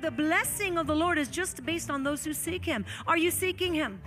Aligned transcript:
The 0.00 0.10
blessing 0.12 0.78
of 0.78 0.86
the 0.86 0.94
Lord 0.94 1.18
is 1.18 1.28
just 1.28 1.66
based 1.66 1.90
on 1.90 2.02
those 2.02 2.24
who 2.24 2.32
seek 2.32 2.64
Him. 2.64 2.86
Are 3.06 3.18
you 3.18 3.30
seeking 3.30 3.74
Him? 3.74 4.00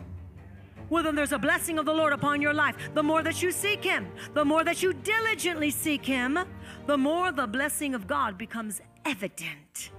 Well, 0.90 1.04
then 1.04 1.16
there's 1.16 1.32
a 1.32 1.38
blessing 1.38 1.78
of 1.78 1.86
the 1.86 1.94
Lord 1.94 2.12
upon 2.12 2.42
your 2.42 2.54
life. 2.54 2.76
The 2.94 3.04
more 3.04 3.22
that 3.24 3.44
you 3.44 3.52
seek 3.52 3.84
Him, 3.84 4.08
the 4.34 4.44
more 4.44 4.64
that 4.64 4.82
you 4.82 4.94
diligently 4.94 5.70
seek 5.70 6.06
Him, 6.06 6.40
the 6.88 6.98
more 6.98 7.32
the 7.32 7.46
blessing 7.46 7.94
of 7.94 8.08
God 8.08 8.38
becomes 8.38 8.82
evident. 9.06 9.92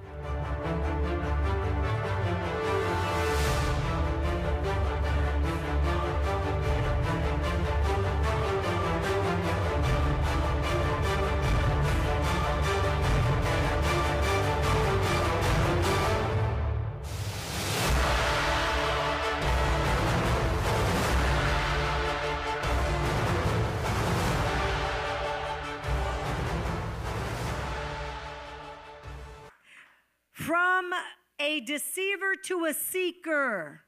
Deceiver 31.65 32.35
to 32.45 32.67
a 32.67 32.75
seeker. 32.75 33.83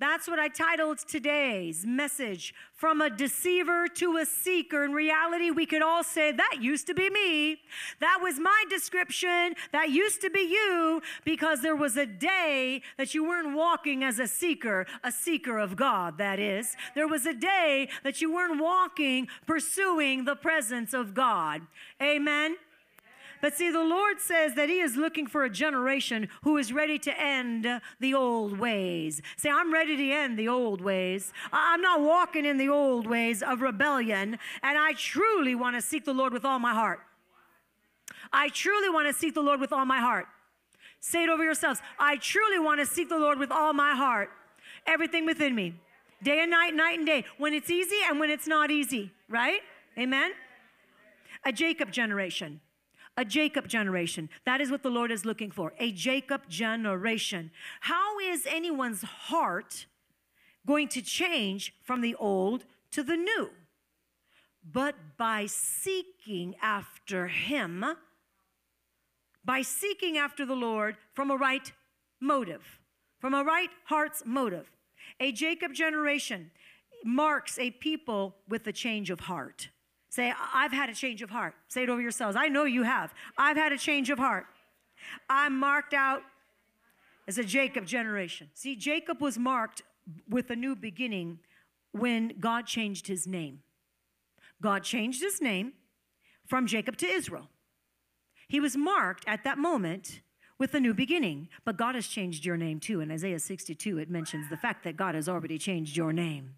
That's 0.00 0.26
what 0.26 0.38
I 0.38 0.48
titled 0.48 0.98
today's 1.06 1.84
message. 1.84 2.54
From 2.72 3.02
a 3.02 3.10
deceiver 3.10 3.86
to 3.96 4.16
a 4.16 4.24
seeker. 4.24 4.82
In 4.82 4.92
reality, 4.92 5.50
we 5.50 5.66
could 5.66 5.82
all 5.82 6.02
say, 6.02 6.32
That 6.32 6.56
used 6.62 6.86
to 6.86 6.94
be 6.94 7.10
me. 7.10 7.58
That 8.00 8.20
was 8.22 8.40
my 8.40 8.64
description. 8.70 9.54
That 9.72 9.90
used 9.90 10.22
to 10.22 10.30
be 10.30 10.40
you, 10.40 11.02
because 11.26 11.60
there 11.60 11.76
was 11.76 11.98
a 11.98 12.06
day 12.06 12.80
that 12.96 13.12
you 13.12 13.28
weren't 13.28 13.54
walking 13.54 14.02
as 14.02 14.18
a 14.18 14.26
seeker, 14.26 14.86
a 15.04 15.12
seeker 15.12 15.58
of 15.58 15.76
God, 15.76 16.16
that 16.16 16.38
is. 16.38 16.76
There 16.94 17.08
was 17.08 17.26
a 17.26 17.34
day 17.34 17.90
that 18.02 18.22
you 18.22 18.32
weren't 18.32 18.58
walking, 18.58 19.28
pursuing 19.46 20.24
the 20.24 20.36
presence 20.36 20.94
of 20.94 21.12
God. 21.12 21.60
Amen. 22.02 22.56
But 23.40 23.54
see, 23.54 23.70
the 23.70 23.82
Lord 23.82 24.20
says 24.20 24.54
that 24.54 24.68
He 24.68 24.80
is 24.80 24.96
looking 24.96 25.26
for 25.26 25.44
a 25.44 25.50
generation 25.50 26.28
who 26.42 26.56
is 26.58 26.72
ready 26.72 26.98
to 26.98 27.20
end 27.20 27.80
the 27.98 28.14
old 28.14 28.58
ways. 28.58 29.22
Say, 29.36 29.50
I'm 29.50 29.72
ready 29.72 29.96
to 29.96 30.12
end 30.12 30.38
the 30.38 30.48
old 30.48 30.80
ways. 30.80 31.32
I'm 31.52 31.80
not 31.80 32.02
walking 32.02 32.44
in 32.44 32.58
the 32.58 32.68
old 32.68 33.06
ways 33.06 33.42
of 33.42 33.60
rebellion, 33.60 34.38
and 34.62 34.78
I 34.78 34.92
truly 34.92 35.54
want 35.54 35.76
to 35.76 35.82
seek 35.82 36.04
the 36.04 36.14
Lord 36.14 36.32
with 36.32 36.44
all 36.44 36.58
my 36.58 36.74
heart. 36.74 37.00
I 38.32 38.48
truly 38.48 38.90
want 38.90 39.08
to 39.08 39.18
seek 39.18 39.34
the 39.34 39.40
Lord 39.40 39.60
with 39.60 39.72
all 39.72 39.84
my 39.84 39.98
heart. 39.98 40.26
Say 41.00 41.24
it 41.24 41.30
over 41.30 41.42
yourselves. 41.42 41.80
I 41.98 42.16
truly 42.16 42.58
want 42.58 42.80
to 42.80 42.86
seek 42.86 43.08
the 43.08 43.18
Lord 43.18 43.38
with 43.38 43.50
all 43.50 43.72
my 43.72 43.94
heart, 43.94 44.30
everything 44.86 45.24
within 45.24 45.54
me, 45.54 45.74
day 46.22 46.40
and 46.42 46.50
night, 46.50 46.74
night 46.74 46.98
and 46.98 47.06
day, 47.06 47.24
when 47.38 47.54
it's 47.54 47.70
easy 47.70 47.96
and 48.06 48.20
when 48.20 48.30
it's 48.30 48.46
not 48.46 48.70
easy, 48.70 49.12
right? 49.28 49.60
Amen? 49.98 50.32
A 51.44 51.52
Jacob 51.52 51.90
generation 51.90 52.60
a 53.20 53.24
Jacob 53.24 53.68
generation. 53.68 54.30
That 54.46 54.62
is 54.62 54.70
what 54.70 54.82
the 54.82 54.88
Lord 54.88 55.12
is 55.12 55.26
looking 55.26 55.50
for 55.50 55.74
a 55.78 55.92
Jacob 55.92 56.48
generation. 56.48 57.50
How 57.80 58.18
is 58.18 58.46
anyone's 58.46 59.02
heart 59.02 59.84
going 60.66 60.88
to 60.88 61.02
change 61.02 61.74
from 61.82 62.00
the 62.00 62.14
old 62.14 62.64
to 62.92 63.02
the 63.02 63.16
new? 63.16 63.50
But 64.64 64.94
by 65.18 65.44
seeking 65.46 66.54
after 66.62 67.26
Him, 67.26 67.84
by 69.44 69.60
seeking 69.60 70.16
after 70.16 70.46
the 70.46 70.56
Lord 70.56 70.96
from 71.12 71.30
a 71.30 71.36
right 71.36 71.70
motive, 72.22 72.80
from 73.18 73.34
a 73.34 73.44
right 73.44 73.70
heart's 73.84 74.22
motive. 74.24 74.70
A 75.18 75.30
Jacob 75.30 75.74
generation 75.74 76.50
marks 77.04 77.58
a 77.58 77.70
people 77.70 78.36
with 78.48 78.66
a 78.66 78.72
change 78.72 79.10
of 79.10 79.20
heart. 79.20 79.68
Say, 80.10 80.34
I've 80.52 80.72
had 80.72 80.90
a 80.90 80.94
change 80.94 81.22
of 81.22 81.30
heart. 81.30 81.54
Say 81.68 81.84
it 81.84 81.88
over 81.88 82.00
yourselves. 82.00 82.36
I 82.36 82.48
know 82.48 82.64
you 82.64 82.82
have. 82.82 83.14
I've 83.38 83.56
had 83.56 83.72
a 83.72 83.78
change 83.78 84.10
of 84.10 84.18
heart. 84.18 84.46
I'm 85.28 85.58
marked 85.58 85.94
out 85.94 86.22
as 87.28 87.38
a 87.38 87.44
Jacob 87.44 87.86
generation. 87.86 88.50
See, 88.54 88.74
Jacob 88.74 89.20
was 89.20 89.38
marked 89.38 89.82
with 90.28 90.50
a 90.50 90.56
new 90.56 90.74
beginning 90.74 91.38
when 91.92 92.34
God 92.40 92.66
changed 92.66 93.06
his 93.06 93.26
name. 93.26 93.60
God 94.60 94.82
changed 94.82 95.22
his 95.22 95.40
name 95.40 95.74
from 96.44 96.66
Jacob 96.66 96.96
to 96.98 97.06
Israel. 97.06 97.48
He 98.48 98.58
was 98.58 98.76
marked 98.76 99.24
at 99.28 99.44
that 99.44 99.58
moment 99.58 100.22
with 100.58 100.74
a 100.74 100.80
new 100.80 100.92
beginning, 100.92 101.48
but 101.64 101.76
God 101.76 101.94
has 101.94 102.08
changed 102.08 102.44
your 102.44 102.56
name 102.56 102.80
too. 102.80 103.00
In 103.00 103.12
Isaiah 103.12 103.38
62, 103.38 103.98
it 103.98 104.10
mentions 104.10 104.50
the 104.50 104.56
fact 104.56 104.82
that 104.82 104.96
God 104.96 105.14
has 105.14 105.28
already 105.28 105.56
changed 105.56 105.96
your 105.96 106.12
name. 106.12 106.56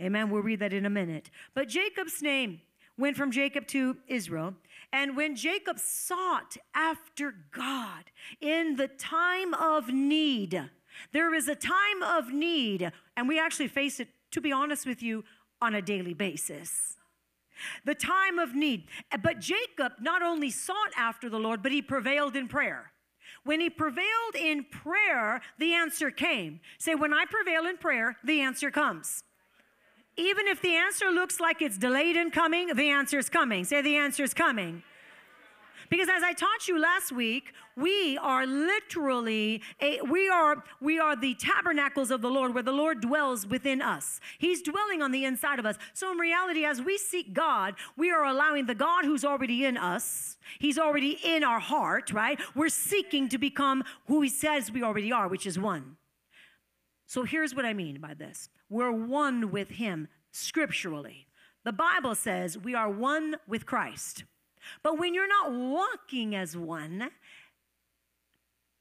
Amen. 0.00 0.30
We'll 0.30 0.42
read 0.42 0.60
that 0.60 0.72
in 0.72 0.86
a 0.86 0.90
minute. 0.90 1.30
But 1.54 1.68
Jacob's 1.68 2.20
name 2.20 2.60
went 2.96 3.16
from 3.16 3.30
Jacob 3.30 3.66
to 3.68 3.96
Israel. 4.08 4.54
And 4.92 5.16
when 5.16 5.36
Jacob 5.36 5.78
sought 5.78 6.56
after 6.74 7.34
God 7.52 8.04
in 8.40 8.76
the 8.76 8.88
time 8.88 9.54
of 9.54 9.88
need, 9.88 10.70
there 11.12 11.34
is 11.34 11.48
a 11.48 11.56
time 11.56 12.02
of 12.04 12.32
need, 12.32 12.92
and 13.16 13.28
we 13.28 13.38
actually 13.38 13.68
face 13.68 13.98
it, 13.98 14.08
to 14.30 14.40
be 14.40 14.52
honest 14.52 14.86
with 14.86 15.02
you, 15.02 15.24
on 15.60 15.74
a 15.74 15.82
daily 15.82 16.14
basis. 16.14 16.96
The 17.84 17.94
time 17.94 18.38
of 18.38 18.54
need. 18.54 18.88
But 19.22 19.40
Jacob 19.40 19.92
not 20.00 20.22
only 20.22 20.50
sought 20.50 20.92
after 20.96 21.28
the 21.28 21.38
Lord, 21.38 21.62
but 21.62 21.72
he 21.72 21.82
prevailed 21.82 22.36
in 22.36 22.48
prayer. 22.48 22.92
When 23.44 23.60
he 23.60 23.70
prevailed 23.70 24.36
in 24.38 24.64
prayer, 24.64 25.40
the 25.58 25.72
answer 25.72 26.10
came. 26.10 26.60
Say, 26.78 26.94
when 26.94 27.12
I 27.12 27.24
prevail 27.24 27.66
in 27.66 27.76
prayer, 27.76 28.16
the 28.24 28.40
answer 28.40 28.70
comes. 28.70 29.22
Even 30.16 30.46
if 30.46 30.62
the 30.62 30.74
answer 30.74 31.10
looks 31.10 31.40
like 31.40 31.60
it's 31.60 31.78
delayed 31.78 32.16
in 32.16 32.30
coming, 32.30 32.68
the 32.74 32.90
answer 32.90 33.18
is 33.18 33.28
coming. 33.28 33.64
Say 33.64 33.82
the 33.82 33.96
answer 33.96 34.22
is 34.22 34.32
coming. 34.32 34.82
Because 35.90 36.08
as 36.08 36.22
I 36.22 36.32
taught 36.32 36.66
you 36.66 36.78
last 36.80 37.12
week, 37.12 37.52
we 37.76 38.16
are 38.18 38.46
literally 38.46 39.60
a, 39.80 40.00
we 40.02 40.28
are 40.28 40.64
we 40.80 40.98
are 40.98 41.16
the 41.16 41.34
tabernacles 41.34 42.10
of 42.10 42.22
the 42.22 42.30
Lord 42.30 42.54
where 42.54 42.62
the 42.62 42.72
Lord 42.72 43.00
dwells 43.00 43.46
within 43.46 43.82
us. 43.82 44.20
He's 44.38 44.62
dwelling 44.62 45.02
on 45.02 45.12
the 45.12 45.24
inside 45.24 45.58
of 45.58 45.66
us. 45.66 45.76
So 45.92 46.10
in 46.12 46.18
reality 46.18 46.64
as 46.64 46.80
we 46.80 46.96
seek 46.98 47.32
God, 47.32 47.74
we 47.96 48.10
are 48.10 48.24
allowing 48.24 48.66
the 48.66 48.74
God 48.74 49.04
who's 49.04 49.24
already 49.24 49.64
in 49.64 49.76
us. 49.76 50.36
He's 50.58 50.78
already 50.78 51.18
in 51.24 51.42
our 51.44 51.60
heart, 51.60 52.12
right? 52.12 52.40
We're 52.54 52.68
seeking 52.68 53.28
to 53.30 53.38
become 53.38 53.84
who 54.06 54.22
he 54.22 54.28
says 54.28 54.70
we 54.70 54.82
already 54.82 55.12
are, 55.12 55.28
which 55.28 55.46
is 55.46 55.58
one. 55.58 55.96
So 57.06 57.24
here's 57.24 57.54
what 57.54 57.64
I 57.64 57.72
mean 57.72 58.00
by 58.00 58.14
this. 58.14 58.48
We're 58.68 58.92
one 58.92 59.50
with 59.50 59.70
him 59.70 60.08
scripturally. 60.30 61.26
The 61.64 61.72
Bible 61.72 62.14
says 62.14 62.58
we 62.58 62.74
are 62.74 62.90
one 62.90 63.36
with 63.46 63.66
Christ. 63.66 64.24
But 64.82 64.98
when 64.98 65.14
you're 65.14 65.28
not 65.28 65.52
walking 65.52 66.34
as 66.34 66.56
one, 66.56 67.10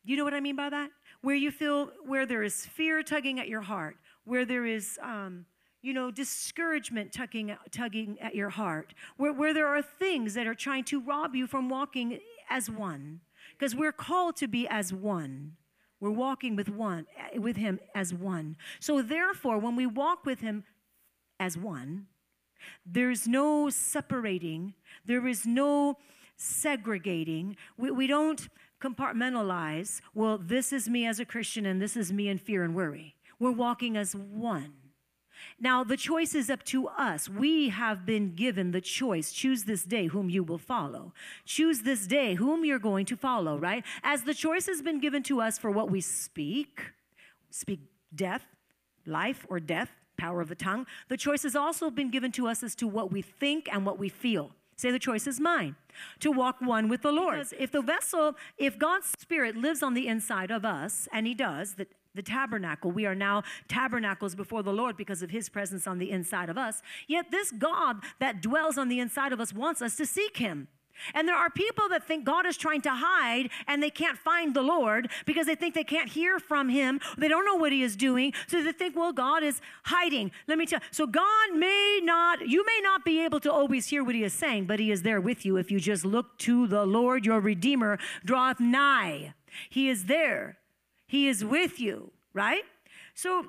you 0.04 0.18
know 0.18 0.24
what 0.24 0.34
I 0.34 0.40
mean 0.40 0.56
by 0.56 0.70
that? 0.70 0.92
Where 1.22 1.36
you 1.36 1.52
feel, 1.52 1.92
where 2.06 2.26
there 2.26 2.44
is 2.44 2.66
fear 2.66 3.04
tugging 3.04 3.40
at 3.40 3.48
your 3.48 3.62
heart, 3.62 3.96
where 4.26 4.46
there 4.46 4.66
is, 4.66 5.00
um, 5.02 5.46
you 5.82 5.94
know, 5.94 6.12
discouragement 6.12 7.12
tugging, 7.14 7.56
tugging 7.72 8.20
at 8.22 8.36
your 8.36 8.50
heart, 8.50 8.94
where, 9.18 9.34
where 9.34 9.54
there 9.54 9.68
are 9.68 9.82
things 9.82 10.34
that 10.34 10.48
are 10.48 10.56
trying 10.56 10.84
to 10.86 11.02
rob 11.02 11.36
you 11.36 11.48
from 11.48 11.70
walking 11.70 12.20
as 12.50 12.70
one. 12.70 13.22
Because 13.58 13.76
we're 13.76 13.92
called 13.92 14.36
to 14.38 14.48
be 14.48 14.68
as 14.68 14.94
one. 14.94 15.54
We're 16.04 16.10
walking 16.10 16.58
with 16.58 16.68
one, 16.68 17.08
with 17.34 17.56
him 17.56 17.80
as 17.96 18.14
one. 18.14 18.58
So 18.82 19.02
therefore, 19.02 19.58
when 19.58 19.78
we 19.78 19.86
walk 19.86 20.26
with 20.26 20.42
him 20.42 20.66
as 21.40 21.58
one, 21.58 22.08
there's 22.86 23.26
no 23.26 23.70
separating, 23.70 24.74
there 25.06 25.26
is 25.26 25.46
no 25.46 25.98
segregating. 26.36 27.56
We, 27.78 27.92
we 27.92 28.08
don't 28.08 28.50
compartmentalize, 28.82 30.02
well, 30.14 30.38
this 30.38 30.74
is 30.74 30.90
me 30.90 31.08
as 31.08 31.22
a 31.22 31.26
Christian 31.26 31.66
and 31.66 31.82
this 31.82 31.96
is 31.96 32.12
me 32.12 32.28
in 32.28 32.38
fear 32.38 32.66
and 32.66 32.76
worry. 32.76 33.16
We're 33.40 33.52
walking 33.52 33.96
as 33.96 34.14
one. 34.14 34.74
Now, 35.60 35.84
the 35.84 35.98
choice 35.98 36.36
is 36.36 36.50
up 36.50 36.64
to 36.66 36.88
us. 36.88 37.30
We 37.30 37.70
have 37.70 38.06
been 38.06 38.36
given 38.36 38.72
the 38.72 38.82
choice. 38.82 39.32
Choose 39.32 39.64
this 39.64 39.84
day 39.84 40.08
whom 40.08 40.30
you 40.30 40.44
will 40.44 40.58
follow. 40.58 41.14
Choose 41.46 41.82
this 41.82 42.08
day 42.08 42.36
whom 42.36 42.66
you're 42.66 42.80
going 42.80 43.06
to 43.08 43.18
follow, 43.18 43.58
right? 43.58 43.84
As 44.04 44.24
the 44.24 44.34
choice 44.34 44.66
has 44.68 44.82
been 44.82 45.00
given 45.00 45.24
to 45.24 45.42
us 45.42 45.58
for 45.58 45.72
what 45.72 45.90
we 45.90 46.02
speak, 46.02 46.82
speak 47.50 47.80
death, 48.16 48.46
life, 49.06 49.46
or 49.50 49.60
death, 49.60 49.92
power 50.18 50.42
of 50.42 50.50
the 50.50 50.56
tongue, 50.56 50.86
the 51.10 51.18
choice 51.18 51.44
has 51.44 51.56
also 51.56 51.90
been 51.90 52.10
given 52.10 52.32
to 52.34 52.48
us 52.48 52.64
as 52.64 52.76
to 52.76 52.88
what 52.88 53.12
we 53.12 53.22
think 53.22 53.68
and 53.72 53.86
what 53.86 53.98
we 53.98 54.10
feel. 54.10 54.52
Say 54.76 54.92
the 54.92 55.00
choice 55.00 55.28
is 55.28 55.40
mine 55.40 55.76
to 56.20 56.32
walk 56.32 56.60
one 56.60 56.90
with 56.90 57.04
the 57.04 57.12
Lord. 57.12 57.36
Because 57.36 57.54
if 57.58 57.72
the 57.72 57.82
vessel, 57.82 58.36
if 58.58 58.78
God's 58.78 59.08
Spirit 59.08 59.56
lives 59.56 59.84
on 59.84 59.94
the 59.94 60.08
inside 60.08 60.52
of 60.52 60.66
us, 60.66 61.08
and 61.12 61.28
He 61.28 61.34
does, 61.34 61.76
that 61.76 61.90
the 62.16 62.22
tabernacle. 62.22 62.92
We 62.92 63.06
are 63.06 63.16
now 63.16 63.44
tabernacles 63.68 64.36
before 64.36 64.64
the 64.64 64.74
Lord 64.74 64.98
because 64.98 65.22
of 65.24 65.32
His 65.32 65.50
presence 65.50 65.88
on 65.88 65.98
the 65.98 66.12
inside 66.12 66.50
of 66.50 66.58
us. 66.58 66.82
Yet, 67.08 67.32
this 67.32 67.52
God 67.52 67.98
that 68.20 68.42
dwells 68.42 68.78
on 68.78 68.90
the 68.90 69.00
inside 69.00 69.34
of 69.34 69.40
us 69.40 69.54
wants 69.54 69.82
us 69.82 69.96
to 69.98 70.06
seek 70.06 70.38
Him. 70.38 70.68
And 71.14 71.28
there 71.28 71.36
are 71.36 71.50
people 71.50 71.90
that 71.90 72.06
think 72.06 72.24
God 72.24 72.46
is 72.46 72.58
trying 72.58 72.82
to 72.82 72.92
hide 72.92 73.50
and 73.68 73.82
they 73.82 73.90
can't 73.90 74.18
find 74.18 74.54
the 74.54 74.62
Lord 74.62 75.10
because 75.26 75.48
they 75.48 75.56
think 75.56 75.74
they 75.74 75.84
can't 75.84 76.10
hear 76.10 76.40
from 76.40 76.70
Him. 76.70 77.00
They 77.18 77.28
don't 77.28 77.46
know 77.46 77.56
what 77.56 77.72
He 77.72 77.84
is 77.84 77.96
doing. 77.96 78.34
So 78.48 78.64
they 78.64 78.72
think, 78.72 78.96
well, 78.96 79.14
God 79.14 79.44
is 79.44 79.62
hiding. 79.84 80.32
Let 80.48 80.58
me 80.58 80.66
tell 80.66 80.80
you. 80.80 80.86
So 80.92 81.08
God 81.08 81.56
may 81.56 82.00
not, 82.04 82.48
you 82.48 82.66
may 82.66 82.80
not 82.84 83.04
be 83.04 83.24
able 83.24 83.40
to 83.42 83.52
always 83.52 83.88
hear 83.88 84.04
what 84.04 84.16
He 84.16 84.24
is 84.24 84.34
saying, 84.34 84.66
but 84.66 84.80
He 84.80 84.92
is 84.92 85.02
there 85.02 85.20
with 85.20 85.46
you 85.46 85.58
if 85.58 85.72
you 85.72 85.80
just 85.80 86.06
look 86.06 86.38
to 86.40 86.68
the 86.68 86.86
Lord, 86.86 87.26
your 87.26 87.40
Redeemer, 87.40 87.98
draweth 88.24 88.60
nigh. 88.60 89.34
He 89.70 89.90
is 89.90 90.06
there, 90.06 90.58
He 91.14 91.28
is 91.28 91.46
with 91.46 91.80
you, 91.80 92.10
right? 92.34 92.64
So 93.14 93.46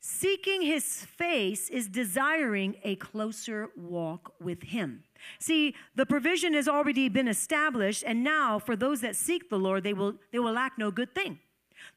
seeking 0.00 0.62
His 0.62 1.04
face 1.04 1.70
is 1.70 1.86
desiring 1.86 2.74
a 2.82 2.96
closer 2.96 3.68
walk 3.76 4.34
with 4.40 4.64
Him. 4.64 5.04
See, 5.38 5.76
the 5.94 6.06
provision 6.06 6.54
has 6.54 6.66
already 6.66 7.08
been 7.08 7.28
established, 7.28 8.02
and 8.04 8.24
now 8.24 8.58
for 8.58 8.74
those 8.74 9.00
that 9.02 9.14
seek 9.14 9.48
the 9.48 9.60
Lord, 9.60 9.84
they 9.84 9.92
will, 9.92 10.16
they 10.32 10.40
will 10.40 10.54
lack 10.54 10.76
no 10.76 10.90
good 10.90 11.14
thing. 11.14 11.38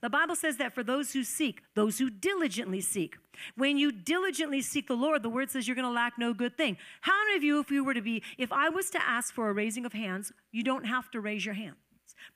The 0.01 0.09
Bible 0.11 0.35
says 0.35 0.57
that 0.57 0.75
for 0.75 0.83
those 0.83 1.13
who 1.13 1.23
seek, 1.23 1.63
those 1.73 1.97
who 1.97 2.11
diligently 2.11 2.79
seek, 2.79 3.17
when 3.55 3.79
you 3.79 3.91
diligently 3.91 4.61
seek 4.61 4.87
the 4.87 4.93
Lord, 4.93 5.23
the 5.23 5.29
word 5.29 5.49
says 5.49 5.67
you're 5.67 5.73
going 5.73 5.87
to 5.87 5.91
lack 5.91 6.19
no 6.19 6.31
good 6.31 6.55
thing. 6.55 6.77
How 7.01 7.25
many 7.25 7.37
of 7.37 7.43
you, 7.43 7.59
if 7.59 7.71
you 7.71 7.83
were 7.83 7.95
to 7.95 8.03
be, 8.03 8.21
if 8.37 8.51
I 8.51 8.69
was 8.69 8.91
to 8.91 9.01
ask 9.01 9.33
for 9.33 9.49
a 9.49 9.53
raising 9.53 9.83
of 9.83 9.93
hands, 9.93 10.31
you 10.51 10.61
don't 10.61 10.85
have 10.85 11.09
to 11.09 11.19
raise 11.19 11.43
your 11.43 11.55
hand. 11.55 11.75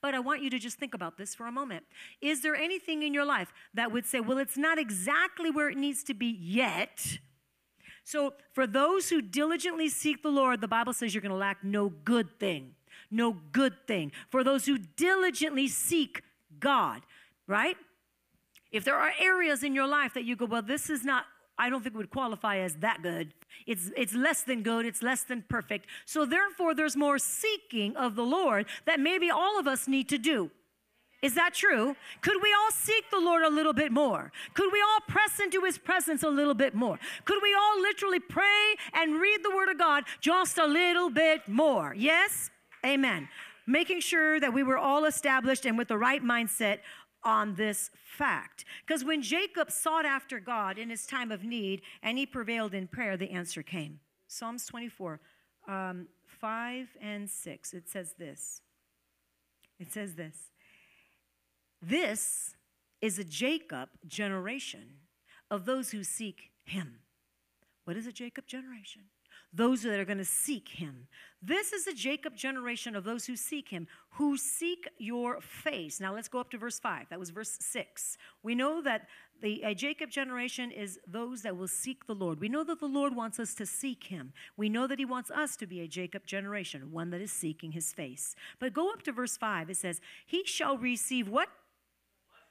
But 0.02 0.16
I 0.16 0.20
want 0.20 0.42
you 0.42 0.50
to 0.50 0.60
just 0.60 0.78
think 0.78 0.94
about 0.94 1.18
this 1.18 1.36
for 1.36 1.48
a 1.48 1.52
moment. 1.52 1.86
Is 2.22 2.42
there 2.42 2.56
anything 2.56 3.04
in 3.04 3.14
your 3.14 3.26
life 3.26 3.54
that 3.74 3.92
would 3.92 4.06
say, 4.06 4.20
well, 4.20 4.38
it's 4.38 4.58
not 4.58 4.78
exactly 4.78 5.52
where 5.52 5.70
it 5.70 5.78
needs 5.78 6.04
to 6.06 6.14
be 6.14 6.28
yet? 6.28 7.20
So, 8.04 8.34
for 8.54 8.66
those 8.66 9.10
who 9.10 9.22
diligently 9.22 9.88
seek 9.90 10.24
the 10.24 10.30
Lord, 10.30 10.62
the 10.62 10.68
Bible 10.68 10.94
says 10.94 11.14
you're 11.14 11.22
going 11.22 11.32
to 11.32 11.38
lack 11.38 11.64
no 11.64 11.90
good 11.90 12.40
thing. 12.40 12.76
No 13.10 13.38
good 13.52 13.88
thing. 13.88 14.12
For 14.30 14.44
those 14.44 14.66
who 14.66 14.78
diligently 14.78 15.68
seek 15.68 16.24
God, 16.60 17.02
right? 17.48 17.78
If 18.72 18.86
there 18.86 18.96
are 18.96 19.12
areas 19.20 19.64
in 19.64 19.76
your 19.76 19.88
life 19.88 20.14
that 20.14 20.24
you 20.24 20.36
go, 20.36 20.46
well, 20.46 20.62
this 20.62 20.90
is 20.90 21.04
not, 21.04 21.26
I 21.58 21.70
don't 21.70 21.84
think 21.84 21.96
would 21.96 22.10
qualify 22.10 22.58
as 22.58 22.76
that 22.78 23.02
good. 23.04 23.34
It's, 23.68 23.92
it's 23.96 24.14
less 24.14 24.44
than 24.44 24.64
good, 24.64 24.86
it's 24.86 25.04
less 25.04 25.24
than 25.24 25.44
perfect. 25.48 25.88
So, 26.06 26.26
therefore, 26.26 26.74
there's 26.74 26.96
more 26.96 27.20
seeking 27.20 27.96
of 27.96 28.16
the 28.16 28.24
Lord 28.24 28.66
that 28.86 29.00
maybe 29.00 29.30
all 29.30 29.60
of 29.60 29.68
us 29.68 29.88
need 29.88 30.10
to 30.10 30.18
do. 30.18 30.50
Is 31.22 31.36
that 31.36 31.54
true? 31.54 31.96
Could 32.22 32.42
we 32.42 32.52
all 32.60 32.72
seek 32.72 33.12
the 33.12 33.20
Lord 33.20 33.44
a 33.44 33.50
little 33.50 33.74
bit 33.74 33.92
more? 33.92 34.32
Could 34.56 34.74
we 34.74 34.82
all 34.82 35.02
press 35.08 35.40
into 35.40 35.64
his 35.64 35.78
presence 35.78 36.24
a 36.24 36.30
little 36.30 36.56
bit 36.56 36.74
more? 36.74 36.98
Could 37.26 37.40
we 37.44 37.54
all 37.54 37.80
literally 37.80 38.20
pray 38.20 38.76
and 38.94 39.22
read 39.22 39.42
the 39.44 39.56
word 39.56 39.70
of 39.70 39.78
God 39.78 40.06
just 40.20 40.58
a 40.58 40.66
little 40.66 41.12
bit 41.12 41.48
more? 41.48 41.94
Yes? 41.96 42.50
Amen. 42.84 43.30
Making 43.68 44.00
sure 44.00 44.40
that 44.40 44.52
we 44.52 44.64
were 44.64 44.80
all 44.80 45.06
established 45.06 45.68
and 45.68 45.78
with 45.78 45.90
the 45.90 45.98
right 45.98 46.24
mindset 46.24 46.80
on 47.24 47.56
this 47.56 47.92
fact. 48.04 48.66
Because 48.86 49.04
when 49.04 49.22
Jacob 49.22 49.72
sought 49.72 50.06
after 50.06 50.40
God 50.40 50.78
in 50.78 50.90
his 50.90 51.06
time 51.06 51.32
of 51.32 51.44
need 51.44 51.82
and 52.02 52.18
he 52.18 52.26
prevailed 52.26 52.74
in 52.74 52.88
prayer, 52.88 53.18
the 53.18 53.32
answer 53.32 53.64
came. 53.64 54.00
Psalms 54.28 54.66
24, 54.66 55.20
um, 55.68 56.08
5 56.26 56.88
and 57.02 57.30
6, 57.30 57.74
it 57.74 57.90
says 57.90 58.14
this. 58.18 58.62
It 59.80 59.92
says 59.92 60.16
this. 60.16 60.36
This 61.82 62.56
is 63.02 63.18
a 63.18 63.24
Jacob 63.24 63.90
generation 64.08 64.86
of 65.50 65.66
those 65.66 65.92
who 65.92 66.04
seek 66.04 66.52
him. 66.64 67.00
What 67.86 67.98
is 67.98 68.08
a 68.08 68.12
Jacob 68.12 68.46
generation? 68.46 69.02
Those 69.54 69.84
that 69.84 70.00
are 70.00 70.06
going 70.06 70.18
to 70.18 70.26
seek 70.26 70.70
him. 70.70 71.08
This 71.42 71.74
is 71.74 71.88
a 71.88 71.94
Jacob 71.94 72.36
generation 72.36 72.96
of 72.96 73.04
those 73.04 73.26
who 73.26 73.36
seek 73.36 73.70
him, 73.70 73.88
who 74.12 74.38
seek 74.38 74.88
your 74.98 75.42
face. 75.42 76.00
Now 76.00 76.14
let's 76.14 76.28
go 76.28 76.40
up 76.40 76.52
to 76.52 76.58
verse 76.58 76.80
5. 76.80 77.08
That 77.10 77.20
was 77.20 77.32
verse 77.32 77.58
6. 77.60 78.18
We 78.44 78.56
know 78.56 78.82
that 78.84 79.08
the 79.42 79.64
a 79.64 79.74
Jacob 79.74 80.12
generation 80.12 80.70
is 80.70 81.00
those 81.08 81.42
that 81.42 81.58
will 81.58 81.68
seek 81.68 82.06
the 82.06 82.14
Lord. 82.14 82.40
We 82.40 82.48
know 82.48 82.64
that 82.64 82.80
the 82.80 82.86
Lord 82.86 83.16
wants 83.16 83.40
us 83.40 83.56
to 83.56 83.66
seek 83.66 84.06
him. 84.06 84.34
We 84.56 84.70
know 84.70 84.86
that 84.86 85.00
he 85.00 85.06
wants 85.06 85.32
us 85.32 85.56
to 85.58 85.66
be 85.66 85.82
a 85.82 85.88
Jacob 85.88 86.28
generation, 86.28 86.92
one 86.92 87.10
that 87.10 87.22
is 87.22 87.32
seeking 87.32 87.72
his 87.72 87.92
face. 87.92 88.36
But 88.60 88.74
go 88.74 88.92
up 88.92 89.02
to 89.04 89.12
verse 89.12 89.36
5. 89.36 89.72
It 89.72 89.78
says, 89.78 90.00
He 90.26 90.46
shall 90.46 90.78
receive 90.78 91.28
what? 91.28 91.50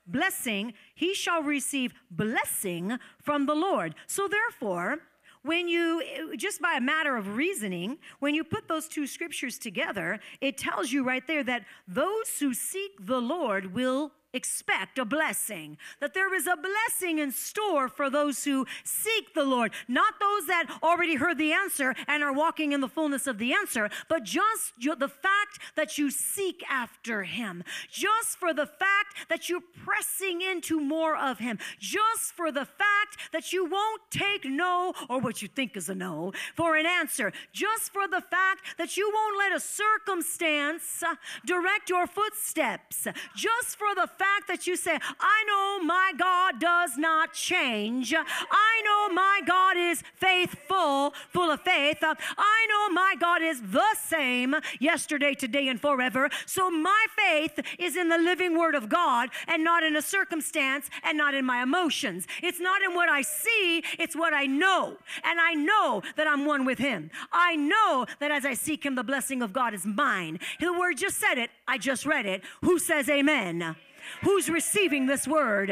blessing, 0.07 0.75
he 0.95 1.15
shall 1.15 1.43
receive 1.43 1.95
blessing 2.11 2.99
from 3.23 3.47
the 3.47 3.55
Lord. 3.55 3.95
So 4.07 4.29
therefore, 4.29 4.99
when 5.43 5.69
you 5.69 6.03
eh, 6.03 6.37
just 6.37 6.61
by 6.61 6.75
a 6.77 6.81
matter 6.81 7.17
of 7.17 7.37
reasoning 7.37 7.99
when 8.19 8.35
you 8.35 8.45
put 8.45 8.69
those 8.69 8.89
two 8.89 9.07
scriptures 9.07 9.59
together 9.59 10.19
it 10.41 10.59
tells 10.59 10.93
you 10.93 11.05
right 11.05 11.27
there 11.27 11.43
that 11.45 11.65
those 11.89 12.39
who 12.39 12.53
seek 12.53 12.93
the 13.07 13.21
lord 13.21 13.73
will 13.75 14.13
expect 14.33 14.99
a 14.99 15.05
blessing, 15.05 15.77
that 16.01 16.15
there 16.15 16.35
is 16.35 16.47
a 16.47 16.57
blessing 16.57 17.19
in 17.19 17.33
store 17.33 17.89
for 17.89 18.11
those 18.11 18.45
who 18.45 18.67
seek 18.85 19.35
the 19.35 19.45
Lord, 19.45 19.73
not 19.89 20.15
those 20.21 20.47
that 20.47 20.79
already 20.83 21.17
heard 21.17 21.39
the 21.39 21.53
answer 21.53 21.95
and 22.07 22.23
are 22.23 22.33
walking 22.33 22.73
in 22.73 22.81
the 22.81 22.89
fullness 22.89 23.27
of 23.27 23.39
the 23.39 23.53
answer, 23.53 23.91
but 24.09 24.25
just 24.25 24.75
the 24.79 25.09
fact 25.09 25.59
that 25.77 25.99
you 25.99 26.11
seek 26.11 26.63
after 26.69 27.23
Him, 27.23 27.65
just 27.91 28.39
for 28.39 28.53
the 28.53 28.67
fact 28.67 29.17
that 29.29 29.49
you're 29.49 29.63
pressing 29.85 30.43
into 30.43 30.81
more 30.81 31.17
of 31.17 31.39
Him, 31.39 31.59
just 31.79 32.33
for 32.35 32.53
the 32.53 32.65
fact 32.65 33.19
that 33.33 33.53
you 33.53 33.65
won't 33.65 34.03
take 34.11 34.45
no 34.45 34.93
or 35.09 35.21
what 35.21 35.43
you 35.43 35.49
think 35.49 35.77
is 35.77 35.89
a 35.89 35.95
no 35.95 36.33
for 36.55 36.77
an 36.77 36.87
answer, 36.87 37.33
just 37.53 37.93
for 37.93 38.07
the 38.07 38.21
fact 38.21 38.63
that 38.79 38.97
you 38.97 39.11
won't 39.13 39.39
let 39.39 39.53
a 39.53 39.61
circumstance 39.61 41.03
direct 41.47 41.89
your 41.89 42.07
footsteps, 42.07 43.07
just 43.35 43.77
for 43.77 43.95
the 43.95 44.09
fact 44.21 44.49
that 44.49 44.67
you 44.67 44.77
say, 44.77 44.99
I 45.19 45.39
know 45.49 45.85
my 45.85 46.13
God 46.19 46.61
does 46.61 46.99
not 46.99 47.33
change. 47.33 48.13
I 48.15 48.83
know 48.85 49.15
my 49.15 49.41
God 49.47 49.77
is 49.79 50.03
faithful, 50.15 51.15
full 51.31 51.51
of 51.51 51.61
faith. 51.63 51.99
I 52.03 52.67
know 52.71 52.85
my 52.95 53.15
God 53.19 53.41
is 53.43 53.63
the 53.63 53.95
same 53.97 54.55
yesterday, 54.79 55.33
today, 55.35 55.69
and 55.69 55.81
forever. 55.81 56.29
So 56.45 56.71
my 56.71 57.07
faith 57.17 57.61
is 57.79 57.97
in 57.97 58.11
the 58.11 58.19
living 58.19 58.59
word 58.59 58.75
of 58.75 58.91
God 58.91 59.31
and 59.49 59.65
not 59.65 59.83
in 59.83 59.97
a 59.97 60.03
circumstance 60.03 60.91
and 61.03 61.17
not 61.17 61.33
in 61.33 61.47
my 61.47 61.63
emotions. 61.63 62.27
It's 62.43 62.61
not 62.61 62.83
in 62.83 62.95
what 62.95 63.09
I 63.09 63.23
see, 63.23 63.83
it's 63.99 64.15
what 64.15 64.35
I 64.35 64.45
know. 64.45 64.99
And 65.25 65.41
I 65.41 65.55
know 65.55 66.03
that 66.17 66.27
I'm 66.27 66.45
one 66.45 66.67
with 66.67 66.79
Him. 66.79 67.11
I 67.33 67.57
know 67.57 68.05
that 68.19 68.31
as 68.31 68.45
I 68.45 68.55
seek 68.55 68.85
Him, 68.85 68.97
the 68.97 69.05
blessing 69.05 69.41
of 69.41 69.55
God 69.55 69.73
is 69.73 69.87
mine. 69.87 70.39
The 70.61 70.73
word 70.73 70.99
just 70.99 71.17
said 71.17 71.39
it, 71.39 71.51
I 71.67 71.79
just 71.79 72.05
read 72.05 72.27
it. 72.27 72.43
Who 72.63 72.79
says 72.79 73.09
amen? 73.09 73.77
Who's 74.23 74.49
receiving 74.49 75.07
this 75.07 75.27
word. 75.27 75.69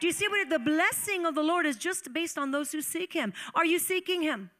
Do 0.00 0.06
you 0.06 0.12
see 0.12 0.28
what 0.28 0.48
the 0.48 0.58
blessing 0.58 1.24
of 1.24 1.34
the 1.34 1.42
Lord 1.42 1.66
is 1.66 1.76
just 1.76 2.12
based 2.12 2.38
on 2.38 2.50
those 2.50 2.72
who 2.72 2.82
seek 2.82 3.12
Him? 3.12 3.32
Are 3.54 3.64
you 3.64 3.78
seeking 3.78 4.22
Him? 4.22 4.50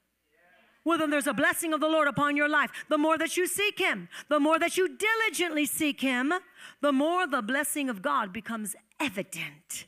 Well, 0.85 0.99
then 0.99 1.11
there's 1.11 1.27
a 1.27 1.35
blessing 1.35 1.73
of 1.73 1.81
the 1.81 1.89
Lord 1.89 2.09
upon 2.09 2.37
your 2.37 2.49
life. 2.49 2.71
The 2.89 2.99
more 2.99 3.19
that 3.19 3.37
you 3.37 3.47
seek 3.47 3.79
Him, 3.79 4.09
the 4.29 4.41
more 4.41 4.59
that 4.59 4.77
you 4.77 4.97
diligently 4.97 5.67
seek 5.67 6.01
Him, 6.01 6.33
the 6.81 6.93
more 6.93 7.27
the 7.27 7.43
blessing 7.43 7.91
of 7.91 8.01
God 8.01 8.33
becomes 8.33 8.75
evident. 9.01 9.87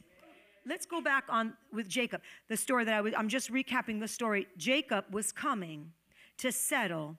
Let's 0.66 0.84
go 0.84 1.00
back 1.00 1.24
on 1.28 1.54
with 1.72 1.88
Jacob. 1.88 2.20
The 2.48 2.56
story 2.56 2.84
that 2.84 2.92
I 2.92 3.00
was, 3.00 3.14
I'm 3.16 3.28
just 3.28 3.50
recapping 3.50 4.00
the 4.00 4.08
story. 4.08 4.46
Jacob 4.58 5.06
was 5.10 5.32
coming 5.32 5.92
to 6.38 6.52
settle 6.52 7.16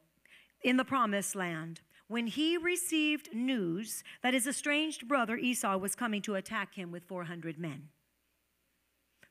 in 0.64 0.78
the 0.78 0.86
promised 0.86 1.36
land 1.36 1.82
when 2.12 2.28
he 2.28 2.58
received 2.58 3.34
news 3.34 4.04
that 4.22 4.34
his 4.34 4.46
estranged 4.46 5.08
brother 5.08 5.38
Esau 5.38 5.78
was 5.78 5.96
coming 5.96 6.22
to 6.22 6.36
attack 6.36 6.76
him 6.76 6.92
with 6.92 7.06
400 7.06 7.58
men. 7.58 7.88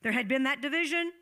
There 0.02 0.12
had 0.12 0.28
been 0.28 0.44
that 0.44 0.62
division. 0.62 1.12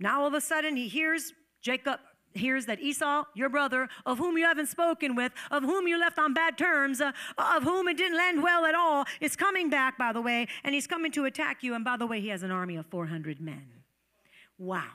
Now 0.00 0.22
all 0.22 0.26
of 0.26 0.34
a 0.34 0.40
sudden 0.40 0.74
he 0.74 0.88
hears 0.88 1.32
Jacob 1.60 2.00
hears 2.34 2.66
that 2.66 2.80
Esau, 2.80 3.24
your 3.34 3.48
brother, 3.48 3.88
of 4.04 4.18
whom 4.18 4.36
you 4.36 4.44
haven't 4.44 4.66
spoken 4.66 5.14
with, 5.14 5.32
of 5.52 5.62
whom 5.62 5.86
you 5.86 6.00
left 6.00 6.18
on 6.18 6.34
bad 6.34 6.58
terms, 6.58 7.00
uh, 7.00 7.12
of 7.38 7.62
whom 7.62 7.86
it 7.86 7.96
didn't 7.96 8.16
land 8.16 8.42
well 8.42 8.64
at 8.64 8.74
all, 8.74 9.04
is 9.20 9.36
coming 9.36 9.70
back, 9.70 9.98
by 9.98 10.12
the 10.12 10.20
way, 10.20 10.48
and 10.64 10.74
he's 10.74 10.86
coming 10.86 11.12
to 11.12 11.26
attack 11.26 11.62
you. 11.62 11.74
And 11.74 11.84
by 11.84 11.96
the 11.96 12.06
way, 12.06 12.20
he 12.20 12.28
has 12.28 12.42
an 12.42 12.50
army 12.50 12.74
of 12.74 12.86
400 12.86 13.38
men. 13.38 13.66
Wow. 14.58 14.88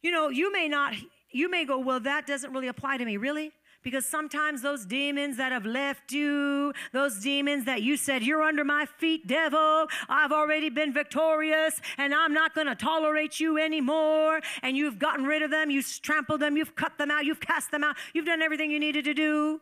You 0.00 0.12
know, 0.12 0.28
you 0.28 0.50
may 0.52 0.68
not 0.68 0.94
you 1.32 1.50
may 1.50 1.64
go, 1.64 1.78
well, 1.78 2.00
that 2.00 2.26
doesn't 2.26 2.52
really 2.52 2.68
apply 2.68 2.96
to 2.96 3.04
me. 3.04 3.16
Really? 3.16 3.52
Because 3.82 4.04
sometimes 4.04 4.60
those 4.60 4.84
demons 4.84 5.38
that 5.38 5.52
have 5.52 5.64
left 5.64 6.12
you, 6.12 6.74
those 6.92 7.18
demons 7.20 7.64
that 7.64 7.80
you 7.80 7.96
said, 7.96 8.22
You're 8.22 8.42
under 8.42 8.62
my 8.62 8.84
feet, 8.98 9.26
devil, 9.26 9.86
I've 10.08 10.32
already 10.32 10.68
been 10.68 10.92
victorious 10.92 11.80
and 11.96 12.14
I'm 12.14 12.34
not 12.34 12.54
going 12.54 12.66
to 12.66 12.74
tolerate 12.74 13.40
you 13.40 13.58
anymore. 13.58 14.40
And 14.62 14.76
you've 14.76 14.98
gotten 14.98 15.24
rid 15.24 15.42
of 15.42 15.50
them, 15.50 15.70
you've 15.70 15.86
trampled 16.02 16.40
them, 16.40 16.58
you've 16.58 16.74
cut 16.74 16.98
them 16.98 17.10
out, 17.10 17.24
you've 17.24 17.40
cast 17.40 17.70
them 17.70 17.82
out, 17.82 17.96
you've 18.12 18.26
done 18.26 18.42
everything 18.42 18.70
you 18.70 18.78
needed 18.78 19.04
to 19.06 19.14
do. 19.14 19.60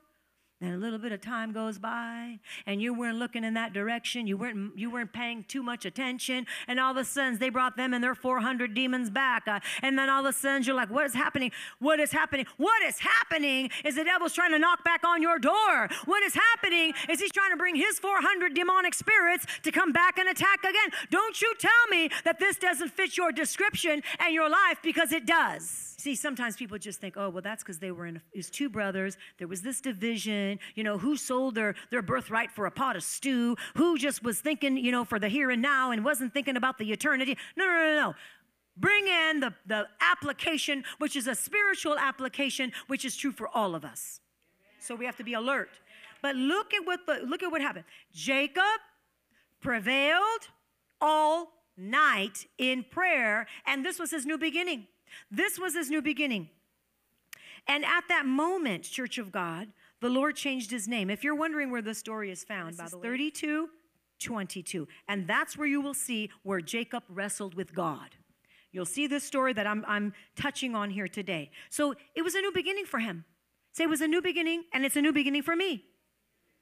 Then 0.61 0.73
a 0.73 0.77
little 0.77 0.99
bit 0.99 1.13
of 1.13 1.21
time 1.21 1.53
goes 1.53 1.79
by, 1.79 2.41
and 2.67 2.83
you 2.83 2.93
weren't 2.93 3.17
looking 3.17 3.45
in 3.45 3.55
that 3.55 3.73
direction. 3.73 4.27
You 4.27 4.37
weren't 4.37 4.77
you 4.77 4.91
weren't 4.91 5.13
paying 5.13 5.45
too 5.47 5.63
much 5.63 5.85
attention, 5.85 6.47
and 6.67 6.81
all 6.81 6.91
of 6.91 6.97
a 6.97 7.05
sudden 7.05 7.39
they 7.39 7.49
brought 7.49 7.77
them 7.77 7.95
and 7.95 8.03
their 8.03 8.17
400 8.17 8.75
demons 8.75 9.09
back. 9.09 9.47
Uh, 9.47 9.61
and 9.83 9.97
then 9.97 10.11
all 10.11 10.27
of 10.27 10.27
a 10.27 10.33
sudden 10.33 10.65
you're 10.65 10.75
like, 10.75 10.91
"What 10.91 11.07
is 11.07 11.15
happening? 11.15 11.53
What 11.79 12.01
is 12.01 12.11
happening? 12.11 12.47
What 12.57 12.83
is 12.83 12.99
happening? 12.99 13.71
Is 13.85 13.95
the 13.95 14.03
devil's 14.03 14.33
trying 14.33 14.51
to 14.51 14.59
knock 14.59 14.83
back 14.83 15.05
on 15.07 15.23
your 15.23 15.39
door? 15.39 15.89
What 16.07 16.25
is 16.25 16.35
happening? 16.35 16.93
Is 17.09 17.21
he's 17.21 17.31
trying 17.31 17.53
to 17.53 17.57
bring 17.57 17.77
his 17.77 18.01
400 18.01 18.53
demonic 18.53 18.95
spirits 18.95 19.47
to 19.63 19.71
come 19.71 19.93
back 19.93 20.19
and 20.19 20.29
attack 20.29 20.65
again? 20.65 20.91
Don't 21.11 21.41
you 21.41 21.55
tell 21.61 21.87
me 21.89 22.11
that 22.25 22.41
this 22.41 22.59
doesn't 22.59 22.91
fit 22.91 23.17
your 23.17 23.31
description 23.31 24.03
and 24.19 24.35
your 24.35 24.49
life 24.51 24.79
because 24.83 25.13
it 25.13 25.25
does." 25.25 25.89
See, 26.01 26.15
sometimes 26.15 26.57
people 26.57 26.79
just 26.79 27.01
think, 27.01 27.17
oh, 27.17 27.29
well, 27.29 27.43
that's 27.43 27.65
because 27.65 27.81
they 27.81 27.91
were 27.91 28.07
in, 28.07 28.23
his 28.33 28.51
two 28.51 28.69
brothers. 28.69 29.17
There 29.39 29.49
was 29.49 29.63
this 29.63 29.81
division. 29.81 30.48
You 30.75 30.85
know, 30.85 30.99
who 30.99 31.17
sold 31.17 31.55
their, 31.55 31.75
their 31.91 32.03
birthright 32.03 32.51
for 32.53 32.67
a 32.67 32.71
pot 32.71 32.97
of 32.97 33.03
stew? 33.03 33.57
Who 33.77 33.99
just 33.99 34.23
was 34.23 34.41
thinking, 34.41 34.77
you 34.77 34.93
know, 34.93 35.05
for 35.05 35.19
the 35.19 35.29
here 35.29 35.51
and 35.51 35.61
now 35.61 35.91
and 35.91 36.05
wasn't 36.05 36.33
thinking 36.33 36.57
about 36.57 36.79
the 36.79 36.93
eternity? 36.93 37.37
No, 37.57 37.67
no, 37.67 37.73
no, 37.73 37.95
no. 37.97 38.15
Bring 38.77 39.09
in 39.09 39.41
the, 39.41 39.53
the 39.67 39.89
application, 40.01 40.85
which 40.99 41.17
is 41.17 41.27
a 41.27 41.35
spiritual 41.35 41.99
application, 41.99 42.73
which 42.87 43.05
is 43.05 43.17
true 43.17 43.33
for 43.33 43.49
all 43.49 43.75
of 43.75 43.85
us. 43.85 44.21
So 44.79 44.95
we 44.95 45.05
have 45.05 45.17
to 45.17 45.25
be 45.25 45.35
alert. 45.35 45.71
But 46.23 46.37
look 46.37 46.73
at 46.73 46.87
what 46.87 47.01
the, 47.07 47.21
look 47.27 47.43
at 47.43 47.51
what 47.51 47.61
happened. 47.61 47.85
Jacob 48.13 48.63
prevailed 49.61 50.49
all 51.01 51.53
night 51.77 52.47
in 52.59 52.85
prayer, 52.85 53.47
and 53.67 53.85
this 53.85 53.99
was 53.99 54.11
his 54.11 54.27
new 54.27 54.39
beginning. 54.39 54.87
This 55.31 55.59
was 55.59 55.75
his 55.75 55.91
new 55.91 56.03
beginning. 56.03 56.51
And 57.69 57.85
at 57.85 58.05
that 58.09 58.25
moment, 58.27 58.85
Church 58.85 59.19
of 59.19 59.31
God, 59.31 59.69
the 60.01 60.09
Lord 60.09 60.37
changed 60.37 60.71
his 60.71 60.89
name. 60.89 61.11
If 61.11 61.23
you're 61.23 61.35
wondering 61.35 61.71
where 61.71 61.83
the 61.83 61.95
story 61.95 62.31
is 62.31 62.43
found, 62.43 62.73
this 62.73 62.79
by 62.79 62.85
is 62.85 62.91
the 62.93 62.99
way, 62.99 63.09
32 63.09 63.69
22. 64.21 64.89
And 65.07 65.29
that's 65.29 65.57
where 65.57 65.69
you 65.69 65.81
will 65.81 65.95
see 65.95 66.31
where 66.43 66.61
Jacob 66.61 67.05
wrestled 67.09 67.55
with 67.55 67.73
God. 67.73 68.17
You'll 68.73 68.85
see 68.85 69.07
this 69.07 69.25
story 69.25 69.53
that 69.53 69.67
I'm, 69.67 69.85
I'm 69.87 70.13
touching 70.37 70.75
on 70.75 70.91
here 70.91 71.09
today. 71.09 71.51
So 71.71 71.95
it 72.15 72.23
was 72.23 72.35
a 72.35 72.41
new 72.41 72.53
beginning 72.53 72.85
for 72.85 72.99
him. 72.99 73.25
Say 73.73 73.85
it 73.85 73.91
was 73.91 74.01
a 74.01 74.09
new 74.09 74.21
beginning, 74.21 74.65
and 74.73 74.85
it's 74.85 74.97
a 74.97 75.03
new 75.03 75.13
beginning 75.13 75.43
for 75.43 75.55
me. 75.55 75.85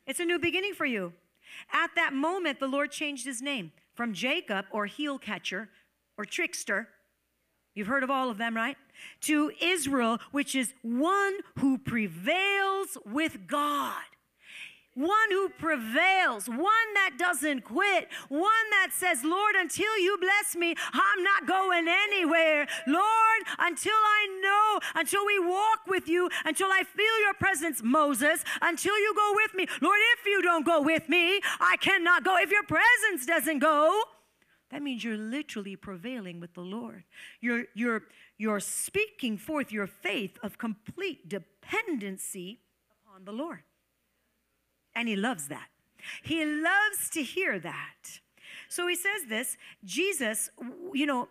It's 0.07 0.21
a 0.21 0.25
new 0.25 0.39
beginning 0.39 0.75
for 0.75 0.87
you. 0.87 1.15
At 1.73 1.91
that 1.97 2.13
moment, 2.13 2.61
the 2.61 2.69
Lord 2.69 2.91
changed 2.91 3.25
his 3.25 3.41
name 3.41 3.73
from 3.95 4.13
Jacob 4.13 4.67
or 4.71 4.87
heel 4.87 5.19
catcher 5.19 5.71
or 6.19 6.25
trickster 6.25 6.89
You've 7.77 7.87
heard 7.87 8.03
of 8.03 8.11
all 8.11 8.31
of 8.31 8.39
them, 8.39 8.57
right? 8.57 8.77
To 9.23 9.53
Israel, 9.63 10.19
which 10.33 10.55
is 10.55 10.73
one 10.83 11.35
who 11.59 11.77
prevails 11.77 12.97
with 13.05 13.47
God. 13.47 14.03
One 14.95 15.31
who 15.31 15.51
prevails, 15.51 16.49
one 16.49 16.95
that 16.95 17.17
doesn't 17.19 17.65
quit, 17.65 18.09
one 18.31 18.71
that 18.71 18.93
says, 18.93 19.23
Lord, 19.23 19.55
until 19.55 19.99
you 19.99 20.17
bless 20.19 20.57
me, 20.57 20.75
I'm 20.91 21.23
not 21.23 21.47
going 21.47 21.87
anywhere. 21.87 22.67
Lord, 22.87 23.43
until 23.59 23.93
I 23.93 24.41
know, 24.41 24.81
until 24.99 25.27
we 25.27 25.39
walk 25.39 25.81
with 25.87 26.09
you, 26.09 26.31
until 26.47 26.69
I 26.69 26.83
feel 26.83 27.21
your 27.21 27.35
presence, 27.35 27.83
Moses, 27.85 28.43
until 28.63 28.99
you 28.99 29.13
go 29.15 29.33
with 29.35 29.55
me. 29.55 29.67
Lord, 29.83 29.99
if 30.19 30.25
you 30.25 30.41
don't 30.41 30.65
go 30.65 30.81
with 30.81 31.11
me, 31.11 31.43
I 31.61 31.77
cannot 31.79 32.25
go. 32.25 32.39
If 32.39 32.51
your 32.51 32.65
presence 32.65 33.27
doesn't 33.27 33.59
go, 33.59 34.03
that 34.71 34.83
means 34.83 35.05
you're 35.05 35.17
literally 35.17 35.77
prevailing 35.77 36.41
with 36.41 36.55
the 36.55 36.61
Lord. 36.61 37.05
You're, 37.41 37.65
you're, 37.75 38.03
you're 38.37 38.61
speaking 38.61 39.39
forth 39.39 39.71
your 39.71 39.87
faith 39.87 40.39
of 40.43 40.59
complete 40.59 41.29
dependency 41.29 42.61
upon 42.91 43.25
the 43.25 43.33
Lord. 43.33 43.63
And 44.95 45.09
He 45.09 45.15
loves 45.15 45.49
that. 45.49 45.69
He 46.23 46.45
loves 46.45 47.11
to 47.13 47.23
hear 47.23 47.59
that. 47.61 48.21
So 48.69 48.87
He 48.89 48.97
says 48.97 49.29
this 49.29 49.57
Jesus, 49.85 50.51
you 50.93 51.07
know, 51.07 51.29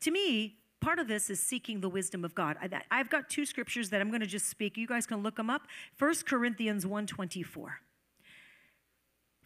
to 0.00 0.10
me, 0.10 0.56
part 0.80 0.98
of 0.98 1.06
this 1.06 1.30
is 1.30 1.40
seeking 1.40 1.80
the 1.80 1.88
wisdom 1.88 2.24
of 2.24 2.34
God. 2.34 2.56
I, 2.90 2.98
have 2.98 3.08
got 3.08 3.30
two 3.30 3.46
scriptures 3.46 3.90
that 3.90 4.00
I'm 4.00 4.08
going 4.08 4.20
to 4.20 4.26
just 4.26 4.48
speak. 4.48 4.76
You 4.76 4.88
guys 4.88 5.06
can 5.06 5.22
look 5.22 5.36
them 5.36 5.48
up. 5.48 5.62
1 5.98 6.14
Corinthians 6.26 6.84
1.24. 6.84 7.54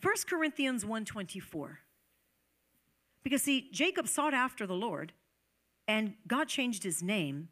1 0.03 0.15
Corinthians 0.27 0.85
1.24. 0.85 1.77
Because, 3.27 3.43
see, 3.43 3.69
Jacob 3.73 4.07
sought 4.07 4.35
after 4.35 4.69
the 4.69 4.77
Lord, 4.77 5.13
and 5.89 6.15
God 6.29 6.47
changed 6.47 6.85
his 6.85 7.03
name, 7.03 7.49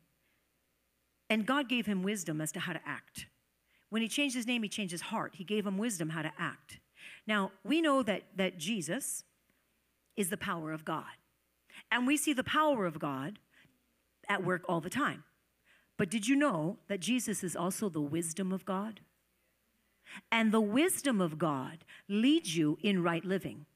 and 1.28 1.44
God 1.44 1.68
gave 1.68 1.86
him 1.86 2.04
wisdom 2.04 2.40
as 2.40 2.52
to 2.52 2.60
how 2.60 2.74
to 2.74 2.80
act. 2.86 3.26
When 3.90 4.00
he 4.00 4.06
changed 4.06 4.36
his 4.36 4.46
name, 4.46 4.62
he 4.62 4.68
changed 4.68 4.92
his 4.92 5.00
heart. 5.00 5.34
He 5.34 5.42
gave 5.42 5.66
him 5.66 5.76
wisdom 5.76 6.10
how 6.10 6.22
to 6.22 6.30
act. 6.38 6.78
Now, 7.26 7.50
we 7.64 7.80
know 7.80 8.04
that, 8.04 8.22
that 8.36 8.56
Jesus 8.56 9.24
is 10.16 10.30
the 10.30 10.36
power 10.36 10.70
of 10.70 10.84
God. 10.84 11.16
And 11.90 12.06
we 12.06 12.16
see 12.16 12.32
the 12.32 12.44
power 12.44 12.86
of 12.86 13.00
God 13.00 13.40
at 14.28 14.44
work 14.44 14.62
all 14.68 14.80
the 14.80 14.88
time. 14.88 15.24
But 15.98 16.08
did 16.08 16.28
you 16.28 16.36
know 16.36 16.78
that 16.86 17.00
Jesus 17.00 17.42
is 17.42 17.56
also 17.56 17.88
the 17.88 18.00
wisdom 18.00 18.52
of 18.52 18.64
God? 18.64 19.00
And 20.30 20.52
the 20.52 20.60
wisdom 20.60 21.20
of 21.20 21.36
God 21.36 21.78
leads 22.08 22.56
you 22.56 22.78
in 22.80 23.02
right 23.02 23.24
living. 23.24 23.66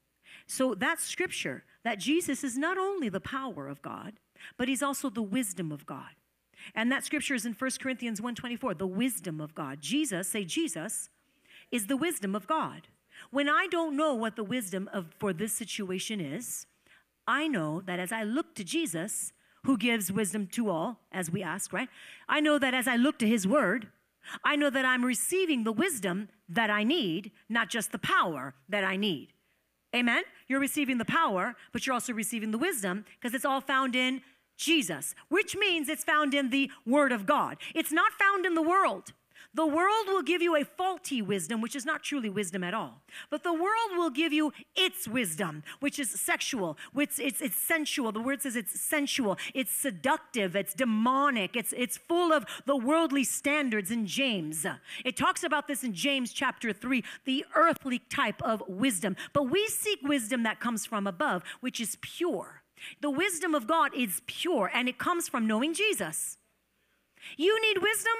So 0.48 0.74
that 0.74 0.98
scripture 0.98 1.62
that 1.84 1.98
Jesus 1.98 2.42
is 2.42 2.58
not 2.58 2.76
only 2.76 3.08
the 3.08 3.20
power 3.20 3.68
of 3.68 3.82
God, 3.82 4.14
but 4.56 4.66
he's 4.66 4.82
also 4.82 5.10
the 5.10 5.22
wisdom 5.22 5.70
of 5.70 5.86
God. 5.86 6.16
And 6.74 6.90
that 6.90 7.04
scripture 7.04 7.34
is 7.34 7.46
in 7.46 7.52
1 7.52 7.78
Corinthians 7.80 8.20
1:24, 8.20 8.74
the 8.74 8.86
wisdom 8.86 9.40
of 9.40 9.54
God. 9.54 9.80
Jesus, 9.80 10.28
say 10.28 10.44
Jesus, 10.44 11.10
is 11.70 11.86
the 11.86 11.96
wisdom 11.96 12.34
of 12.34 12.46
God. 12.46 12.88
When 13.30 13.48
I 13.48 13.66
don't 13.70 13.96
know 13.96 14.14
what 14.14 14.36
the 14.36 14.44
wisdom 14.44 14.88
of 14.92 15.14
for 15.18 15.32
this 15.32 15.52
situation 15.52 16.20
is, 16.20 16.66
I 17.26 17.46
know 17.46 17.82
that 17.82 18.00
as 18.00 18.10
I 18.10 18.24
look 18.24 18.54
to 18.54 18.64
Jesus, 18.64 19.32
who 19.64 19.76
gives 19.76 20.10
wisdom 20.10 20.46
to 20.46 20.70
all, 20.70 21.00
as 21.12 21.30
we 21.30 21.42
ask, 21.42 21.72
right? 21.72 21.90
I 22.28 22.40
know 22.40 22.58
that 22.58 22.74
as 22.74 22.88
I 22.88 22.96
look 22.96 23.18
to 23.18 23.28
his 23.28 23.46
word, 23.46 23.88
I 24.42 24.56
know 24.56 24.70
that 24.70 24.84
I'm 24.84 25.04
receiving 25.04 25.64
the 25.64 25.72
wisdom 25.72 26.28
that 26.48 26.70
I 26.70 26.84
need, 26.84 27.32
not 27.48 27.68
just 27.68 27.92
the 27.92 27.98
power 27.98 28.54
that 28.68 28.84
I 28.84 28.96
need. 28.96 29.34
Amen? 29.94 30.22
You're 30.46 30.60
receiving 30.60 30.98
the 30.98 31.04
power, 31.04 31.56
but 31.72 31.86
you're 31.86 31.94
also 31.94 32.12
receiving 32.12 32.50
the 32.50 32.58
wisdom 32.58 33.04
because 33.18 33.34
it's 33.34 33.44
all 33.44 33.60
found 33.60 33.96
in 33.96 34.22
Jesus, 34.56 35.14
which 35.28 35.56
means 35.56 35.88
it's 35.88 36.04
found 36.04 36.34
in 36.34 36.50
the 36.50 36.70
Word 36.84 37.12
of 37.12 37.24
God. 37.24 37.56
It's 37.74 37.92
not 37.92 38.12
found 38.12 38.44
in 38.44 38.54
the 38.54 38.62
world. 38.62 39.12
The 39.54 39.66
world 39.66 40.06
will 40.06 40.22
give 40.22 40.42
you 40.42 40.56
a 40.56 40.64
faulty 40.64 41.22
wisdom, 41.22 41.62
which 41.62 41.74
is 41.74 41.86
not 41.86 42.02
truly 42.02 42.28
wisdom 42.28 42.62
at 42.62 42.74
all. 42.74 43.00
But 43.30 43.44
the 43.44 43.52
world 43.52 43.96
will 43.96 44.10
give 44.10 44.32
you 44.32 44.52
its 44.76 45.08
wisdom, 45.08 45.62
which 45.80 45.98
is 45.98 46.10
sexual, 46.10 46.76
which 46.92 47.18
it's, 47.18 47.40
it's 47.40 47.56
sensual. 47.56 48.12
The 48.12 48.20
word 48.20 48.42
says 48.42 48.56
it's 48.56 48.78
sensual, 48.78 49.38
it's 49.54 49.72
seductive, 49.72 50.54
it's 50.54 50.74
demonic, 50.74 51.56
it's, 51.56 51.72
it's 51.76 51.96
full 51.96 52.32
of 52.32 52.44
the 52.66 52.76
worldly 52.76 53.24
standards 53.24 53.90
in 53.90 54.06
James. 54.06 54.66
It 55.04 55.16
talks 55.16 55.42
about 55.42 55.66
this 55.66 55.82
in 55.82 55.94
James 55.94 56.32
chapter 56.32 56.72
3, 56.72 57.02
the 57.24 57.46
earthly 57.56 58.00
type 58.00 58.42
of 58.42 58.62
wisdom. 58.68 59.16
But 59.32 59.44
we 59.44 59.66
seek 59.68 60.00
wisdom 60.02 60.42
that 60.42 60.60
comes 60.60 60.84
from 60.84 61.06
above, 61.06 61.42
which 61.60 61.80
is 61.80 61.96
pure. 62.02 62.62
The 63.00 63.10
wisdom 63.10 63.54
of 63.54 63.66
God 63.66 63.92
is 63.96 64.20
pure 64.26 64.70
and 64.72 64.88
it 64.88 64.98
comes 64.98 65.26
from 65.26 65.46
knowing 65.46 65.72
Jesus. 65.72 66.36
You 67.36 67.60
need 67.60 67.82
wisdom? 67.82 68.14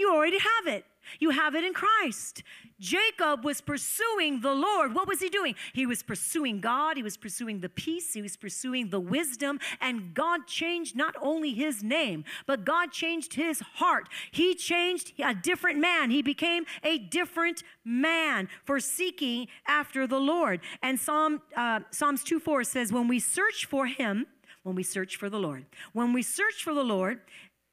You 0.00 0.14
already 0.14 0.38
have 0.38 0.74
it. 0.74 0.86
You 1.18 1.28
have 1.28 1.54
it 1.54 1.62
in 1.62 1.74
Christ. 1.74 2.42
Jacob 2.78 3.44
was 3.44 3.60
pursuing 3.60 4.40
the 4.40 4.54
Lord. 4.54 4.94
What 4.94 5.06
was 5.06 5.20
he 5.20 5.28
doing? 5.28 5.54
He 5.74 5.84
was 5.84 6.02
pursuing 6.02 6.60
God, 6.60 6.96
he 6.96 7.02
was 7.02 7.18
pursuing 7.18 7.60
the 7.60 7.68
peace, 7.68 8.14
he 8.14 8.22
was 8.22 8.34
pursuing 8.34 8.88
the 8.88 8.98
wisdom, 8.98 9.60
and 9.78 10.14
God 10.14 10.46
changed 10.46 10.96
not 10.96 11.14
only 11.20 11.52
his 11.52 11.82
name, 11.82 12.24
but 12.46 12.64
God 12.64 12.92
changed 12.92 13.34
his 13.34 13.60
heart. 13.60 14.08
He 14.30 14.54
changed 14.54 15.12
a 15.22 15.34
different 15.34 15.78
man. 15.78 16.10
He 16.10 16.22
became 16.22 16.64
a 16.82 16.96
different 16.96 17.62
man 17.84 18.48
for 18.64 18.80
seeking 18.80 19.48
after 19.66 20.06
the 20.06 20.20
Lord. 20.20 20.60
And 20.82 20.98
Psalm, 20.98 21.42
uh, 21.54 21.80
Psalms 21.90 22.24
2 22.24 22.40
4 22.40 22.64
says, 22.64 22.90
When 22.90 23.06
we 23.06 23.18
search 23.18 23.66
for 23.66 23.84
him, 23.84 24.26
when 24.62 24.74
we 24.74 24.82
search 24.82 25.16
for 25.16 25.28
the 25.28 25.38
Lord, 25.38 25.66
when 25.92 26.14
we 26.14 26.22
search 26.22 26.62
for 26.62 26.74
the 26.74 26.84
Lord, 26.84 27.20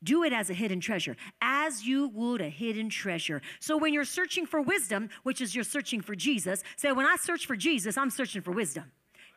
do 0.04 0.24
it 0.24 0.34
as 0.34 0.50
a 0.50 0.54
hidden 0.54 0.80
treasure, 0.80 1.16
as 1.42 1.86
you 1.86 2.08
would 2.10 2.42
a 2.42 2.50
hidden 2.50 2.90
treasure. 2.90 3.42
So 3.60 3.78
when 3.78 3.94
you're 3.94 4.06
searching 4.06 4.46
for 4.46 4.62
wisdom, 4.62 5.10
which 5.24 5.42
is 5.42 5.56
you're 5.56 5.64
searching 5.64 6.02
for 6.02 6.16
Jesus, 6.16 6.64
say, 6.76 6.92
when 6.92 7.06
I 7.06 7.16
search 7.16 7.46
for 7.46 7.56
Jesus, 7.56 7.98
I'm 7.98 8.10
searching 8.10 8.42
for 8.42 8.52
wisdom, 8.52 8.92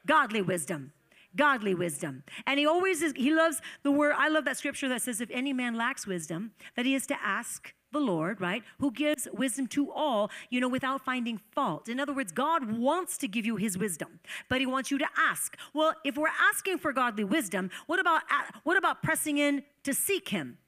godly 0.07 0.43
wisdom. 0.43 0.93
Godly 1.37 1.77
wisdom. 1.77 2.25
And 2.45 2.59
he 2.59 2.67
always 2.67 3.03
is, 3.03 3.13
he 3.15 3.33
loves 3.33 3.61
the 3.85 3.93
word. 3.93 4.15
I 4.19 4.29
love 4.29 4.45
that 4.47 4.57
scripture 4.57 4.89
that 4.89 5.01
says, 5.01 5.21
if 5.21 5.31
any 5.31 5.53
man 5.53 5.77
lacks 5.77 6.05
wisdom, 6.05 6.51
that 6.75 6.85
he 6.85 6.97
is 6.97 7.07
to 7.07 7.17
ask 7.23 7.73
the 7.93 7.99
Lord, 7.99 8.41
right, 8.41 8.63
who 8.79 8.91
gives 8.91 9.29
wisdom 9.33 9.67
to 9.69 9.91
all, 9.91 10.31
you 10.49 10.61
know, 10.61 10.69
without 10.69 11.05
finding 11.05 11.41
fault. 11.53 11.89
In 11.89 11.99
other 12.01 12.13
words, 12.13 12.33
God 12.33 12.73
wants 12.73 13.19
to 13.19 13.29
give 13.29 13.45
you 13.45 13.57
his 13.57 13.77
wisdom, 13.77 14.21
but 14.49 14.61
he 14.61 14.67
wants 14.67 14.91
you 14.91 14.99
to 14.99 15.09
ask. 15.17 15.57
Well, 15.75 15.95
if 16.05 16.17
we're 16.17 16.29
asking 16.51 16.79
for 16.79 16.93
godly 16.93 17.25
wisdom, 17.25 17.71
what 17.87 17.99
about 17.99 18.23
uh, 18.31 18.59
what 18.65 18.77
about 18.77 19.03
pressing 19.03 19.39
in 19.39 19.63
to 19.85 19.95
seek 19.95 20.29
him? 20.29 20.59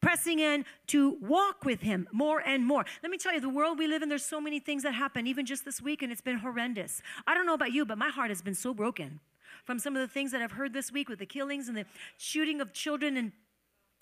pressing 0.00 0.38
in 0.38 0.64
to 0.86 1.16
walk 1.20 1.64
with 1.64 1.80
him 1.80 2.06
more 2.12 2.40
and 2.46 2.64
more. 2.64 2.84
Let 3.02 3.10
me 3.10 3.18
tell 3.18 3.32
you, 3.32 3.40
the 3.40 3.48
world 3.48 3.78
we 3.78 3.86
live 3.86 4.02
in, 4.02 4.08
there's 4.08 4.24
so 4.24 4.40
many 4.40 4.60
things 4.60 4.82
that 4.82 4.92
happen, 4.94 5.26
even 5.26 5.46
just 5.46 5.64
this 5.64 5.80
week, 5.80 6.02
and 6.02 6.12
it's 6.12 6.20
been 6.20 6.38
horrendous. 6.38 7.02
I 7.26 7.34
don't 7.34 7.46
know 7.46 7.54
about 7.54 7.72
you, 7.72 7.84
but 7.84 7.98
my 7.98 8.10
heart 8.10 8.28
has 8.28 8.42
been 8.42 8.54
so 8.54 8.74
broken 8.74 9.20
from 9.64 9.78
some 9.78 9.96
of 9.96 10.00
the 10.00 10.08
things 10.08 10.30
that 10.32 10.42
I've 10.42 10.52
heard 10.52 10.72
this 10.72 10.92
week 10.92 11.08
with 11.08 11.18
the 11.18 11.26
killings 11.26 11.66
and 11.68 11.76
the 11.76 11.86
shooting 12.18 12.60
of 12.60 12.72
children 12.72 13.16
and 13.16 13.32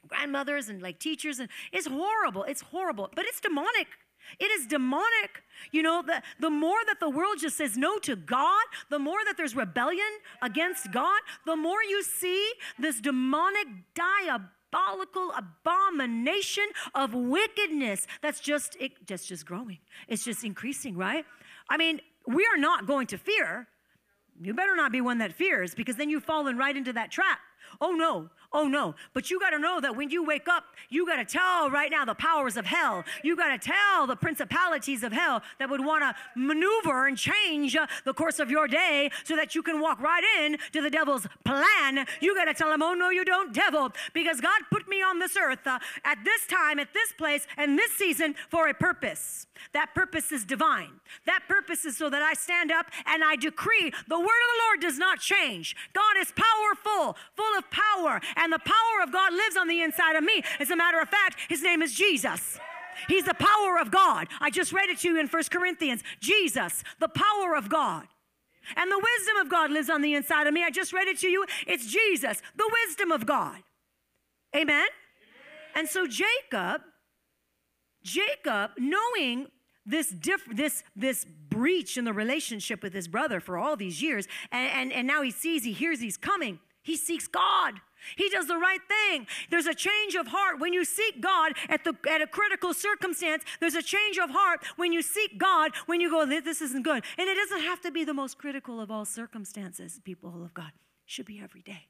grandmothers 0.08 0.68
and 0.68 0.82
like 0.82 0.98
teachers 0.98 1.38
and 1.38 1.48
it's 1.72 1.86
horrible 1.86 2.44
it's 2.44 2.60
horrible 2.60 3.10
but 3.14 3.24
it's 3.24 3.40
demonic 3.40 3.88
it 4.38 4.50
is 4.50 4.66
demonic. 4.66 5.42
You 5.70 5.82
know, 5.82 6.02
the, 6.02 6.22
the 6.40 6.50
more 6.50 6.78
that 6.86 7.00
the 7.00 7.10
world 7.10 7.36
just 7.40 7.56
says 7.56 7.76
no 7.76 7.98
to 8.00 8.16
God, 8.16 8.64
the 8.90 8.98
more 8.98 9.18
that 9.24 9.36
there's 9.36 9.54
rebellion 9.54 10.06
against 10.42 10.90
God, 10.92 11.20
the 11.46 11.56
more 11.56 11.82
you 11.82 12.02
see 12.02 12.52
this 12.78 13.00
demonic, 13.00 13.66
diabolical 13.94 15.32
abomination 15.36 16.64
of 16.94 17.14
wickedness 17.14 18.06
that's 18.22 18.40
just 18.40 18.76
it 18.80 18.92
just 19.06 19.28
just 19.28 19.46
growing. 19.46 19.78
It's 20.08 20.24
just 20.24 20.44
increasing, 20.44 20.96
right? 20.96 21.24
I 21.68 21.76
mean, 21.76 22.00
we 22.26 22.46
are 22.46 22.58
not 22.58 22.86
going 22.86 23.06
to 23.08 23.18
fear. 23.18 23.68
You 24.40 24.52
better 24.52 24.74
not 24.74 24.90
be 24.90 25.00
one 25.00 25.18
that 25.18 25.32
fears 25.32 25.74
because 25.74 25.96
then 25.96 26.10
you've 26.10 26.24
fallen 26.24 26.56
right 26.56 26.76
into 26.76 26.92
that 26.94 27.12
trap. 27.12 27.38
Oh 27.80 27.92
no, 27.92 28.30
Oh 28.54 28.68
no. 28.68 28.94
But 29.12 29.30
you 29.30 29.40
got 29.40 29.50
to 29.50 29.58
know 29.58 29.80
that 29.80 29.96
when 29.96 30.10
you 30.10 30.24
wake 30.24 30.46
up, 30.46 30.64
you 30.88 31.04
got 31.04 31.16
to 31.16 31.24
tell 31.24 31.68
right 31.70 31.90
now 31.90 32.04
the 32.04 32.14
powers 32.14 32.56
of 32.56 32.64
hell. 32.64 33.02
You 33.24 33.36
got 33.36 33.60
to 33.60 33.70
tell 33.70 34.06
the 34.06 34.14
principalities 34.14 35.02
of 35.02 35.12
hell 35.12 35.42
that 35.58 35.68
would 35.68 35.84
want 35.84 36.04
to 36.04 36.14
maneuver 36.36 37.08
and 37.08 37.18
change 37.18 37.74
uh, 37.74 37.88
the 38.04 38.14
course 38.14 38.38
of 38.38 38.52
your 38.52 38.68
day 38.68 39.10
so 39.24 39.34
that 39.34 39.56
you 39.56 39.62
can 39.62 39.80
walk 39.80 40.00
right 40.00 40.22
in 40.38 40.56
to 40.72 40.80
the 40.80 40.88
devil's 40.88 41.26
plan. 41.44 42.06
You 42.20 42.36
got 42.36 42.44
to 42.44 42.54
tell 42.54 42.72
him, 42.72 42.80
oh 42.80 42.94
no, 42.94 43.10
you 43.10 43.24
don't, 43.24 43.52
devil, 43.52 43.90
because 44.12 44.40
God 44.40 44.60
put 44.70 44.86
me 44.88 45.02
on 45.02 45.18
this 45.18 45.36
earth 45.36 45.66
uh, 45.66 45.80
at 46.04 46.18
this 46.24 46.46
time, 46.46 46.78
at 46.78 46.94
this 46.94 47.12
place, 47.12 47.48
and 47.56 47.76
this 47.76 47.90
season 47.92 48.36
for 48.50 48.68
a 48.68 48.74
purpose. 48.74 49.48
That 49.72 49.94
purpose 49.94 50.30
is 50.30 50.44
divine. 50.44 51.00
That 51.26 51.42
purpose 51.48 51.84
is 51.84 51.96
so 51.96 52.10
that 52.10 52.22
I 52.22 52.34
stand 52.34 52.70
up 52.70 52.86
and 53.06 53.24
I 53.24 53.36
decree 53.36 53.92
the 54.08 54.18
word 54.18 54.24
of 54.24 54.26
the 54.26 54.62
Lord 54.66 54.80
does 54.80 54.98
not 54.98 55.20
change. 55.20 55.76
God 55.92 56.16
is 56.18 56.32
powerful, 56.32 57.16
full 57.36 57.58
of 57.58 57.70
power, 57.70 58.20
the 58.52 58.58
power 58.58 59.02
of 59.02 59.12
God 59.12 59.32
lives 59.32 59.56
on 59.56 59.68
the 59.68 59.80
inside 59.82 60.16
of 60.16 60.24
me. 60.24 60.42
As 60.58 60.70
a 60.70 60.76
matter 60.76 61.00
of 61.00 61.08
fact, 61.08 61.38
his 61.48 61.62
name 61.62 61.82
is 61.82 61.94
Jesus. 61.94 62.58
He's 63.08 63.24
the 63.24 63.34
power 63.34 63.78
of 63.80 63.90
God. 63.90 64.28
I 64.40 64.50
just 64.50 64.72
read 64.72 64.88
it 64.88 64.98
to 65.00 65.08
you 65.08 65.20
in 65.20 65.26
First 65.28 65.50
Corinthians. 65.50 66.02
Jesus, 66.20 66.82
the 67.00 67.08
power 67.08 67.56
of 67.56 67.68
God. 67.68 68.06
And 68.76 68.90
the 68.90 68.98
wisdom 68.98 69.36
of 69.38 69.50
God 69.50 69.70
lives 69.70 69.90
on 69.90 70.00
the 70.00 70.14
inside 70.14 70.46
of 70.46 70.54
me. 70.54 70.64
I 70.64 70.70
just 70.70 70.92
read 70.92 71.08
it 71.08 71.18
to 71.18 71.28
you. 71.28 71.44
It's 71.66 71.90
Jesus, 71.90 72.40
the 72.56 72.70
wisdom 72.86 73.12
of 73.12 73.26
God. 73.26 73.58
Amen? 74.54 74.68
Amen. 74.76 74.86
And 75.74 75.88
so 75.88 76.06
Jacob, 76.06 76.82
Jacob, 78.02 78.70
knowing 78.78 79.48
this 79.86 80.08
diff- 80.08 80.48
this 80.50 80.82
this 80.96 81.26
breach 81.26 81.98
in 81.98 82.04
the 82.04 82.12
relationship 82.12 82.82
with 82.82 82.94
his 82.94 83.06
brother 83.06 83.38
for 83.38 83.58
all 83.58 83.76
these 83.76 84.00
years, 84.00 84.26
and, 84.50 84.70
and, 84.70 84.92
and 84.92 85.06
now 85.06 85.20
he 85.22 85.30
sees, 85.30 85.64
he 85.64 85.72
hears 85.72 86.00
he's 86.00 86.16
coming. 86.16 86.58
He 86.82 86.96
seeks 86.96 87.26
God. 87.26 87.74
He 88.16 88.28
does 88.28 88.46
the 88.46 88.56
right 88.56 88.80
thing. 88.88 89.26
There's 89.50 89.66
a 89.66 89.74
change 89.74 90.14
of 90.14 90.28
heart 90.28 90.60
when 90.60 90.72
you 90.72 90.84
seek 90.84 91.20
God 91.20 91.52
at, 91.68 91.84
the, 91.84 91.94
at 92.10 92.22
a 92.22 92.26
critical 92.26 92.74
circumstance. 92.74 93.44
There's 93.60 93.74
a 93.74 93.82
change 93.82 94.18
of 94.18 94.30
heart 94.30 94.64
when 94.76 94.92
you 94.92 95.02
seek 95.02 95.38
God, 95.38 95.72
when 95.86 96.00
you 96.00 96.10
go, 96.10 96.26
this 96.26 96.62
isn't 96.62 96.82
good. 96.82 97.04
And 97.18 97.28
it 97.28 97.34
doesn't 97.34 97.60
have 97.62 97.80
to 97.82 97.90
be 97.90 98.04
the 98.04 98.14
most 98.14 98.38
critical 98.38 98.80
of 98.80 98.90
all 98.90 99.04
circumstances, 99.04 100.00
people 100.04 100.42
of 100.44 100.54
God. 100.54 100.72
It 101.06 101.10
should 101.10 101.26
be 101.26 101.40
every 101.42 101.62
day. 101.62 101.88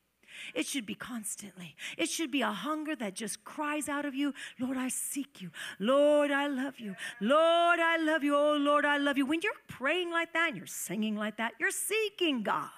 It 0.54 0.66
should 0.66 0.87
be 0.87 0.94
constantly. 0.94 1.76
It 1.97 2.09
should 2.09 2.30
be 2.30 2.42
a 2.42 2.50
hunger 2.50 2.97
that 2.97 3.14
just 3.14 3.44
cries 3.44 3.88
out 3.88 4.04
of 4.04 4.14
you, 4.14 4.35
Lord, 4.59 4.76
I 4.76 4.88
seek 4.88 5.40
you. 5.40 5.50
Lord, 5.78 6.30
I 6.30 6.49
love 6.49 6.80
you. 6.80 6.94
Lord, 7.21 7.78
I 7.80 7.97
love 7.99 8.25
you. 8.25 8.37
Oh, 8.37 8.56
Lord, 8.56 8.85
I 8.85 8.99
love 8.99 9.16
you. 9.16 9.26
When 9.26 9.40
you're 9.42 9.52
praying 9.68 10.11
like 10.11 10.33
that 10.33 10.49
and 10.49 10.56
you're 10.56 10.66
singing 10.66 11.16
like 11.16 11.37
that, 11.37 11.52
you're 11.61 11.71
seeking 11.71 12.42
God. 12.42 12.68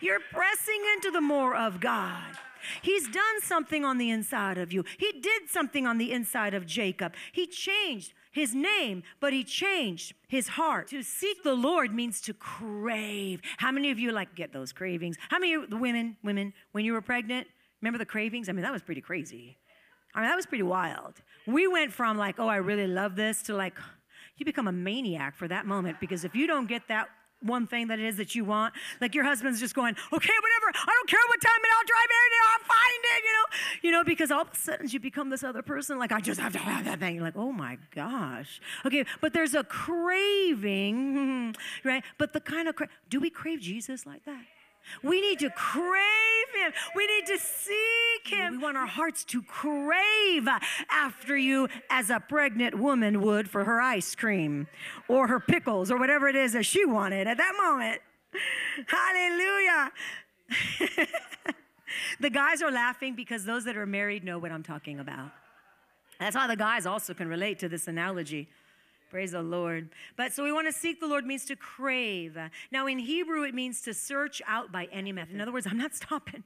You're 0.00 0.20
pressing 0.32 0.82
into 0.94 1.10
the 1.10 1.20
more 1.20 1.54
of 1.56 1.80
God. 1.80 2.36
He's 2.82 3.08
done 3.08 3.40
something 3.42 3.84
on 3.84 3.98
the 3.98 4.10
inside 4.10 4.58
of 4.58 4.72
you. 4.72 4.84
He 4.98 5.12
did 5.12 5.48
something 5.48 5.86
on 5.86 5.98
the 5.98 6.12
inside 6.12 6.54
of 6.54 6.66
Jacob. 6.66 7.14
He 7.32 7.46
changed 7.46 8.12
his 8.32 8.54
name, 8.54 9.02
but 9.18 9.32
he 9.32 9.42
changed 9.42 10.14
his 10.28 10.48
heart. 10.48 10.88
To 10.88 11.02
seek 11.02 11.42
the 11.42 11.54
Lord 11.54 11.92
means 11.92 12.20
to 12.22 12.34
crave. 12.34 13.40
How 13.58 13.72
many 13.72 13.90
of 13.90 13.98
you 13.98 14.12
like 14.12 14.34
get 14.34 14.52
those 14.52 14.72
cravings? 14.72 15.16
How 15.28 15.38
many 15.38 15.54
of 15.54 15.70
the 15.70 15.76
women, 15.76 16.16
women, 16.22 16.52
when 16.72 16.84
you 16.84 16.92
were 16.92 17.00
pregnant, 17.00 17.46
remember 17.80 17.98
the 17.98 18.06
cravings? 18.06 18.48
I 18.48 18.52
mean, 18.52 18.62
that 18.62 18.72
was 18.72 18.82
pretty 18.82 19.00
crazy. 19.00 19.56
I 20.14 20.20
mean, 20.20 20.28
that 20.28 20.36
was 20.36 20.46
pretty 20.46 20.64
wild. 20.64 21.14
We 21.46 21.66
went 21.66 21.92
from 21.92 22.16
like, 22.16 22.38
oh, 22.38 22.48
I 22.48 22.56
really 22.56 22.86
love 22.86 23.16
this 23.16 23.42
to 23.44 23.54
like, 23.54 23.78
you 24.36 24.44
become 24.44 24.68
a 24.68 24.72
maniac 24.72 25.36
for 25.36 25.48
that 25.48 25.66
moment 25.66 25.98
because 26.00 26.24
if 26.24 26.34
you 26.34 26.46
don't 26.46 26.66
get 26.66 26.88
that 26.88 27.08
one 27.40 27.66
thing 27.66 27.88
that 27.88 27.98
it 27.98 28.04
is 28.04 28.16
that 28.16 28.34
you 28.34 28.44
want. 28.44 28.74
Like 29.00 29.14
your 29.14 29.24
husband's 29.24 29.60
just 29.60 29.74
going, 29.74 29.94
okay, 29.94 30.12
whatever. 30.12 30.72
I 30.74 30.92
don't 30.94 31.08
care 31.08 31.20
what 31.28 31.40
time 31.40 31.56
and 31.56 31.72
I'll 31.78 31.86
drive 31.86 32.10
in 32.10 32.30
I'll 32.52 32.58
find 32.66 33.04
it, 33.04 33.24
you 33.24 33.32
know, 33.32 33.44
you 33.82 33.90
know, 33.90 34.04
because 34.04 34.30
all 34.30 34.42
of 34.42 34.48
a 34.52 34.56
sudden 34.56 34.88
you 34.88 35.00
become 35.00 35.30
this 35.30 35.42
other 35.42 35.62
person. 35.62 35.98
Like 35.98 36.12
I 36.12 36.20
just 36.20 36.40
have 36.40 36.52
to 36.52 36.58
have 36.58 36.84
that 36.84 37.00
thing. 37.00 37.14
You're 37.16 37.24
like, 37.24 37.36
oh 37.36 37.52
my 37.52 37.78
gosh. 37.94 38.60
Okay, 38.84 39.04
but 39.20 39.32
there's 39.32 39.54
a 39.54 39.64
craving, 39.64 41.54
right? 41.84 42.02
But 42.18 42.32
the 42.32 42.40
kind 42.40 42.68
of 42.68 42.76
cra- 42.76 42.88
do 43.08 43.20
we 43.20 43.30
crave 43.30 43.60
Jesus 43.60 44.06
like 44.06 44.24
that? 44.24 44.42
We 45.02 45.20
need 45.20 45.38
to 45.40 45.50
crave 45.50 46.00
Him. 46.54 46.72
We 46.94 47.06
need 47.06 47.26
to 47.26 47.38
seek 47.38 48.26
Him. 48.26 48.52
We 48.52 48.58
want 48.58 48.76
our 48.76 48.86
hearts 48.86 49.24
to 49.26 49.42
crave 49.42 50.48
after 50.90 51.36
you 51.36 51.68
as 51.88 52.10
a 52.10 52.20
pregnant 52.20 52.78
woman 52.78 53.22
would 53.22 53.48
for 53.48 53.64
her 53.64 53.80
ice 53.80 54.14
cream 54.14 54.66
or 55.08 55.26
her 55.26 55.40
pickles 55.40 55.90
or 55.90 55.98
whatever 55.98 56.28
it 56.28 56.36
is 56.36 56.52
that 56.52 56.64
she 56.64 56.84
wanted 56.84 57.26
at 57.26 57.36
that 57.36 57.54
moment. 57.56 58.00
Hallelujah. 58.86 59.92
the 62.20 62.30
guys 62.30 62.62
are 62.62 62.70
laughing 62.70 63.14
because 63.14 63.44
those 63.44 63.64
that 63.64 63.76
are 63.76 63.86
married 63.86 64.24
know 64.24 64.38
what 64.38 64.52
I'm 64.52 64.62
talking 64.62 65.00
about. 65.00 65.30
That's 66.18 66.36
how 66.36 66.46
the 66.46 66.56
guys 66.56 66.86
also 66.86 67.14
can 67.14 67.28
relate 67.28 67.58
to 67.60 67.68
this 67.68 67.88
analogy. 67.88 68.48
Praise 69.10 69.32
the 69.32 69.42
Lord. 69.42 69.90
But 70.16 70.32
so 70.32 70.44
we 70.44 70.52
want 70.52 70.68
to 70.68 70.72
seek 70.72 71.00
the 71.00 71.08
Lord 71.08 71.26
means 71.26 71.44
to 71.46 71.56
crave. 71.56 72.38
Now 72.70 72.86
in 72.86 73.00
Hebrew, 73.00 73.42
it 73.42 73.54
means 73.54 73.82
to 73.82 73.92
search 73.92 74.40
out 74.46 74.70
by 74.70 74.88
any 74.92 75.10
method. 75.10 75.34
In 75.34 75.40
other 75.40 75.52
words, 75.52 75.66
I'm 75.66 75.78
not 75.78 75.94
stopping. 75.94 76.44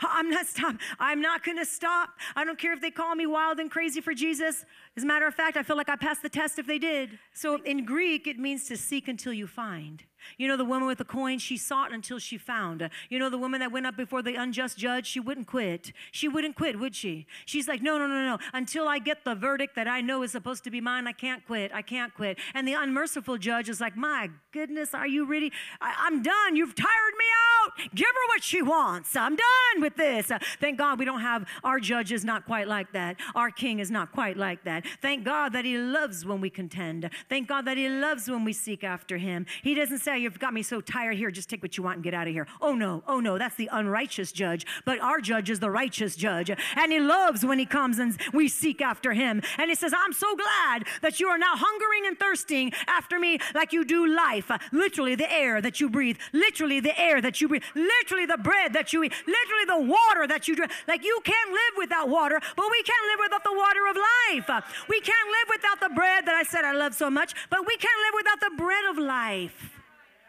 I'm 0.00 0.30
not 0.30 0.46
stop. 0.46 0.76
I'm 0.98 1.20
not 1.20 1.44
going 1.44 1.58
to 1.58 1.64
stop. 1.66 2.10
I 2.34 2.44
don't 2.44 2.58
care 2.58 2.72
if 2.72 2.80
they 2.80 2.90
call 2.90 3.14
me 3.14 3.26
wild 3.26 3.60
and 3.60 3.70
crazy 3.70 4.00
for 4.00 4.14
Jesus. 4.14 4.64
As 4.96 5.04
a 5.04 5.06
matter 5.06 5.26
of 5.26 5.34
fact, 5.34 5.56
I 5.56 5.62
feel 5.62 5.76
like 5.76 5.88
I 5.88 5.96
passed 5.96 6.22
the 6.22 6.28
test 6.28 6.58
if 6.58 6.66
they 6.66 6.78
did. 6.78 7.18
So 7.34 7.62
in 7.62 7.84
Greek, 7.84 8.26
it 8.26 8.38
means 8.38 8.66
to 8.68 8.76
seek 8.76 9.06
until 9.06 9.32
you 9.32 9.46
find. 9.46 10.02
You 10.38 10.48
know, 10.48 10.56
the 10.56 10.64
woman 10.64 10.86
with 10.86 10.98
the 10.98 11.04
coin, 11.04 11.38
she 11.38 11.56
sought 11.56 11.92
until 11.92 12.18
she 12.18 12.38
found. 12.38 12.88
You 13.08 13.18
know, 13.18 13.30
the 13.30 13.38
woman 13.38 13.60
that 13.60 13.72
went 13.72 13.86
up 13.86 13.96
before 13.96 14.22
the 14.22 14.34
unjust 14.34 14.78
judge, 14.78 15.06
she 15.06 15.20
wouldn't 15.20 15.46
quit. 15.46 15.92
She 16.10 16.28
wouldn't 16.28 16.56
quit, 16.56 16.78
would 16.78 16.94
she? 16.94 17.26
She's 17.44 17.68
like, 17.68 17.82
no, 17.82 17.98
no, 17.98 18.06
no, 18.06 18.24
no. 18.24 18.38
Until 18.52 18.88
I 18.88 18.98
get 18.98 19.24
the 19.24 19.34
verdict 19.34 19.76
that 19.76 19.88
I 19.88 20.00
know 20.00 20.22
is 20.22 20.32
supposed 20.32 20.64
to 20.64 20.70
be 20.70 20.80
mine, 20.80 21.06
I 21.06 21.12
can't 21.12 21.44
quit. 21.46 21.72
I 21.74 21.82
can't 21.82 22.14
quit. 22.14 22.38
And 22.54 22.66
the 22.66 22.74
unmerciful 22.74 23.38
judge 23.38 23.68
is 23.68 23.80
like, 23.80 23.96
my 23.96 24.30
goodness, 24.52 24.94
are 24.94 25.06
you 25.06 25.24
ready? 25.24 25.52
I- 25.80 26.06
am 26.06 26.22
done. 26.22 26.56
You've 26.56 26.74
tired 26.74 27.14
me 27.18 27.24
out. 27.64 27.94
Give 27.94 28.06
her 28.06 28.26
what 28.28 28.42
she 28.42 28.62
wants. 28.62 29.14
I'm 29.16 29.36
done 29.36 29.80
with 29.80 29.96
this. 29.96 30.30
Thank 30.60 30.78
God 30.78 30.98
we 30.98 31.04
don't 31.04 31.20
have 31.20 31.46
our 31.62 31.78
judge 31.78 32.12
is 32.12 32.24
not 32.24 32.46
quite 32.46 32.68
like 32.68 32.92
that. 32.92 33.16
Our 33.34 33.50
king 33.50 33.78
is 33.78 33.90
not 33.90 34.12
quite 34.12 34.36
like 34.36 34.64
that. 34.64 34.84
Thank 35.00 35.24
God 35.24 35.52
that 35.52 35.64
he 35.64 35.76
loves 35.78 36.24
when 36.24 36.40
we 36.40 36.50
contend. 36.50 37.10
Thank 37.28 37.48
God 37.48 37.64
that 37.66 37.76
he 37.76 37.88
loves 37.88 38.28
when 38.28 38.44
we 38.44 38.52
seek 38.52 38.82
after 38.82 39.18
him. 39.18 39.46
He 39.62 39.74
doesn't 39.74 39.98
say, 39.98 40.09
You've 40.16 40.38
got 40.38 40.52
me 40.52 40.62
so 40.62 40.80
tired 40.80 41.16
here, 41.16 41.30
just 41.30 41.48
take 41.48 41.62
what 41.62 41.76
you 41.76 41.82
want 41.82 41.96
and 41.96 42.04
get 42.04 42.14
out 42.14 42.26
of 42.26 42.32
here. 42.32 42.46
Oh 42.60 42.74
no, 42.74 43.02
oh 43.06 43.20
no, 43.20 43.38
that's 43.38 43.56
the 43.56 43.68
unrighteous 43.72 44.32
judge. 44.32 44.66
But 44.84 45.00
our 45.00 45.20
judge 45.20 45.50
is 45.50 45.60
the 45.60 45.70
righteous 45.70 46.16
judge. 46.16 46.50
And 46.76 46.92
he 46.92 47.00
loves 47.00 47.44
when 47.44 47.58
he 47.58 47.66
comes 47.66 47.98
and 47.98 48.16
we 48.32 48.48
seek 48.48 48.80
after 48.80 49.12
him. 49.12 49.42
And 49.58 49.68
he 49.70 49.74
says, 49.74 49.92
I'm 49.96 50.12
so 50.12 50.34
glad 50.36 50.84
that 51.02 51.20
you 51.20 51.28
are 51.28 51.38
now 51.38 51.54
hungering 51.54 52.06
and 52.06 52.18
thirsting 52.18 52.72
after 52.86 53.18
me 53.18 53.38
like 53.54 53.72
you 53.72 53.84
do 53.84 54.06
life. 54.06 54.50
Literally, 54.72 55.14
the 55.14 55.30
air 55.32 55.60
that 55.60 55.80
you 55.80 55.88
breathe, 55.88 56.18
literally, 56.32 56.80
the 56.80 56.98
air 57.00 57.20
that 57.20 57.40
you 57.40 57.48
breathe, 57.48 57.64
literally, 57.74 58.26
the 58.26 58.38
bread 58.38 58.72
that 58.72 58.92
you 58.92 59.04
eat, 59.04 59.12
literally, 59.26 59.64
the 59.66 59.80
water 59.80 60.26
that 60.26 60.48
you 60.48 60.56
drink. 60.56 60.72
Like 60.88 61.04
you 61.04 61.20
can't 61.24 61.50
live 61.50 61.74
without 61.78 62.08
water, 62.08 62.40
but 62.56 62.66
we 62.70 62.82
can't 62.82 63.06
live 63.10 63.20
without 63.24 63.44
the 63.44 63.56
water 63.56 63.86
of 63.88 63.96
life. 63.96 64.64
We 64.88 65.00
can't 65.00 65.28
live 65.28 65.48
without 65.50 65.80
the 65.80 65.94
bread 65.94 66.26
that 66.26 66.34
I 66.34 66.42
said 66.42 66.64
I 66.64 66.72
love 66.72 66.94
so 66.94 67.10
much, 67.10 67.34
but 67.48 67.66
we 67.66 67.76
can't 67.76 67.98
live 68.06 68.14
without 68.16 68.40
the 68.40 68.56
bread 68.56 68.84
of 68.90 68.98
life. 68.98 69.79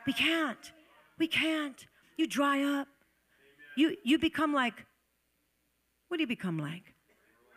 We 0.06 0.14
can't. 0.14 0.72
We 1.18 1.28
can't. 1.28 1.86
You 2.18 2.28
dry 2.28 2.64
up. 2.64 2.88
You, 3.76 3.96
you 4.04 4.18
become 4.18 4.54
like, 4.54 4.86
what 6.08 6.18
do 6.18 6.22
you 6.22 6.28
become 6.28 6.58
like? 6.58 6.94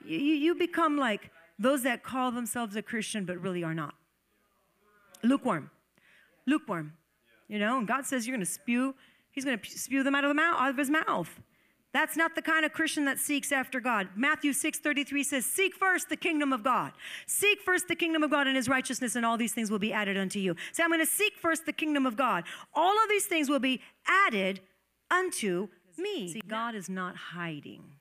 You, 0.05 0.19
you 0.19 0.55
become 0.55 0.97
like 0.97 1.31
those 1.59 1.83
that 1.83 2.03
call 2.03 2.31
themselves 2.31 2.77
a 2.77 2.83
Christian 2.83 3.25
but 3.25 3.41
really 3.41 3.65
are 3.65 3.75
not. 3.75 3.95
Lukewarm. 5.23 5.71
Lukewarm. 6.47 6.93
You 7.49 7.59
know, 7.59 7.79
and 7.79 7.87
God 7.89 8.07
says 8.07 8.27
you're 8.27 8.37
going 8.37 8.47
to 8.47 8.51
spew, 8.51 8.95
He's 9.33 9.45
going 9.45 9.59
to 9.59 9.79
spew 9.79 10.03
them 10.03 10.15
out 10.15 10.25
of 10.25 10.29
the 10.29 10.35
mouth, 10.35 10.61
out 10.61 10.71
of 10.71 10.77
His 10.77 10.91
mouth. 10.91 11.41
That's 11.95 12.17
not 12.17 12.35
the 12.35 12.43
kind 12.43 12.67
of 12.67 12.73
Christian 12.73 13.05
that 13.05 13.21
seeks 13.21 13.53
after 13.53 13.79
God. 13.79 14.09
Matthew 14.17 14.53
6:33 14.53 15.23
says, 15.23 15.47
"Seek 15.47 15.77
first 15.77 16.09
the 16.09 16.17
kingdom 16.17 16.53
of 16.53 16.65
God. 16.65 16.93
Seek 17.25 17.63
first 17.63 17.87
the 17.87 17.95
kingdom 17.95 18.25
of 18.25 18.33
God 18.33 18.49
and 18.49 18.57
his 18.57 18.69
righteousness 18.69 19.15
and 19.15 19.25
all 19.25 19.37
these 19.37 19.55
things 19.55 19.71
will 19.71 19.79
be 19.79 19.93
added 19.93 20.17
unto 20.17 20.41
you." 20.41 20.57
Say, 20.73 20.83
I'm 20.83 20.91
going 20.91 20.99
to 20.99 21.07
seek 21.07 21.39
first 21.39 21.67
the 21.67 21.73
kingdom 21.73 22.05
of 22.05 22.17
God. 22.17 22.43
All 22.75 23.01
of 23.01 23.09
these 23.09 23.27
things 23.27 23.49
will 23.49 23.61
be 23.61 23.81
added 24.09 24.61
unto 25.09 25.69
me. 25.97 26.33
See, 26.33 26.43
God 26.49 26.75
is 26.75 26.89
not 26.89 27.15
hiding, 27.15 28.01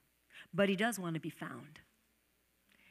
but 0.51 0.69
he 0.69 0.75
does 0.75 0.97
want 0.97 1.13
to 1.13 1.19
be 1.19 1.29
found. 1.29 1.79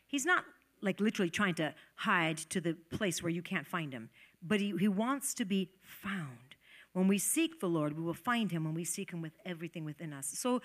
He's 0.06 0.24
not 0.24 0.44
like 0.82 1.00
literally 1.00 1.30
trying 1.30 1.56
to 1.56 1.74
hide 1.96 2.38
to 2.38 2.60
the 2.60 2.74
place 2.74 3.24
where 3.24 3.30
you 3.30 3.42
can't 3.42 3.66
find 3.66 3.92
him, 3.92 4.08
but 4.40 4.60
he, 4.60 4.72
he 4.78 4.86
wants 4.86 5.34
to 5.34 5.44
be 5.44 5.68
found. 5.82 6.52
When 6.92 7.08
we 7.08 7.18
seek 7.18 7.60
the 7.60 7.68
Lord, 7.68 7.96
we 7.96 8.02
will 8.02 8.12
find 8.12 8.52
him 8.52 8.64
when 8.64 8.74
we 8.74 8.84
seek 8.84 9.12
him 9.12 9.22
with 9.22 9.32
everything 9.46 9.84
within 9.84 10.12
us. 10.12 10.26
So 10.26 10.60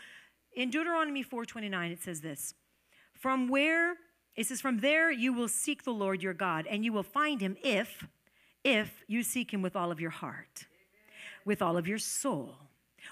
in 0.58 0.72
Deuteronomy 0.72 1.24
4:29 1.24 1.92
it 1.92 2.02
says 2.02 2.20
this. 2.20 2.56
From 3.14 3.48
where 3.48 3.96
it 4.36 4.48
says 4.48 4.60
from 4.60 4.80
there 4.80 5.12
you 5.12 5.32
will 5.32 5.48
seek 5.48 5.84
the 5.84 5.94
Lord 5.94 6.22
your 6.22 6.34
God 6.34 6.66
and 6.68 6.84
you 6.84 6.92
will 6.92 7.04
find 7.04 7.40
him 7.40 7.56
if 7.64 8.06
if 8.64 9.04
you 9.08 9.24
seek 9.24 9.54
him 9.54 9.62
with 9.62 9.76
all 9.76 9.92
of 9.92 10.02
your 10.02 10.10
heart, 10.10 10.66
with 11.46 11.62
all 11.62 11.78
of 11.78 11.88
your 11.88 12.00
soul. 12.00 12.56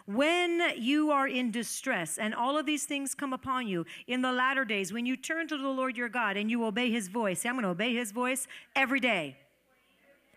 When 0.06 0.62
you 0.76 1.12
are 1.12 1.28
in 1.28 1.52
distress 1.52 2.18
and 2.18 2.34
all 2.34 2.58
of 2.58 2.66
these 2.66 2.86
things 2.86 3.14
come 3.14 3.32
upon 3.32 3.68
you 3.68 3.86
in 4.08 4.22
the 4.22 4.32
latter 4.32 4.66
days, 4.66 4.92
when 4.92 5.06
you 5.06 5.16
turn 5.16 5.48
to 5.48 5.58
the 5.58 5.70
Lord 5.70 5.96
your 5.96 6.10
God 6.10 6.36
and 6.36 6.50
you 6.52 6.66
obey 6.66 6.92
his 6.92 7.08
voice, 7.08 7.46
I'm 7.46 7.54
going 7.54 7.64
to 7.64 7.70
obey 7.70 7.94
his 7.94 8.12
voice 8.12 8.48
every 8.76 9.00
day. 9.00 9.38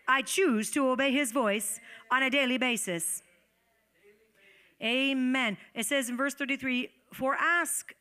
I 0.07 0.21
choose 0.21 0.71
to 0.71 0.87
obey 0.89 1.11
his 1.11 1.31
voice 1.31 1.79
on 2.09 2.23
a 2.23 2.29
daily 2.29 2.57
basis. 2.57 3.23
Amen. 4.81 5.57
It 5.73 5.85
says 5.85 6.09
in 6.09 6.17
verse 6.17 6.33
33 6.33 6.89
for 7.13 7.35
ask, 7.35 7.93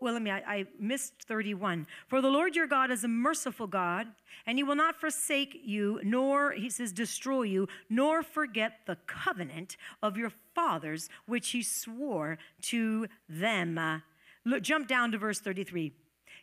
well, 0.00 0.12
let 0.12 0.22
me, 0.22 0.30
I, 0.30 0.42
I, 0.46 0.66
missed 0.78 1.14
31. 1.26 1.86
For 2.08 2.20
the 2.20 2.28
Lord 2.28 2.54
your 2.54 2.66
God 2.66 2.90
is 2.90 3.04
a 3.04 3.08
merciful 3.08 3.66
God, 3.66 4.06
and 4.46 4.58
he 4.58 4.64
will 4.64 4.74
not 4.74 5.00
forsake 5.00 5.58
you, 5.64 6.00
nor, 6.02 6.52
he 6.52 6.68
says, 6.68 6.92
destroy 6.92 7.42
you, 7.42 7.68
nor 7.88 8.22
forget 8.22 8.80
the 8.86 8.96
covenant 9.06 9.76
of 10.02 10.16
your 10.16 10.30
fathers, 10.54 11.08
which 11.26 11.50
he 11.50 11.62
swore 11.62 12.38
to 12.62 13.06
them. 13.28 13.78
Uh, 13.78 14.00
look, 14.44 14.62
jump 14.62 14.88
down 14.88 15.10
to 15.12 15.18
verse 15.18 15.40
33. 15.40 15.92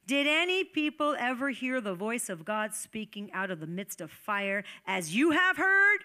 Did 0.07 0.25
any 0.25 0.63
people 0.63 1.15
ever 1.19 1.49
hear 1.49 1.79
the 1.79 1.93
voice 1.93 2.29
of 2.29 2.43
God 2.43 2.73
speaking 2.73 3.31
out 3.31 3.51
of 3.51 3.59
the 3.59 3.67
midst 3.67 4.01
of 4.01 4.09
fire 4.09 4.63
as 4.87 5.15
you 5.15 5.31
have 5.31 5.57
heard 5.57 5.99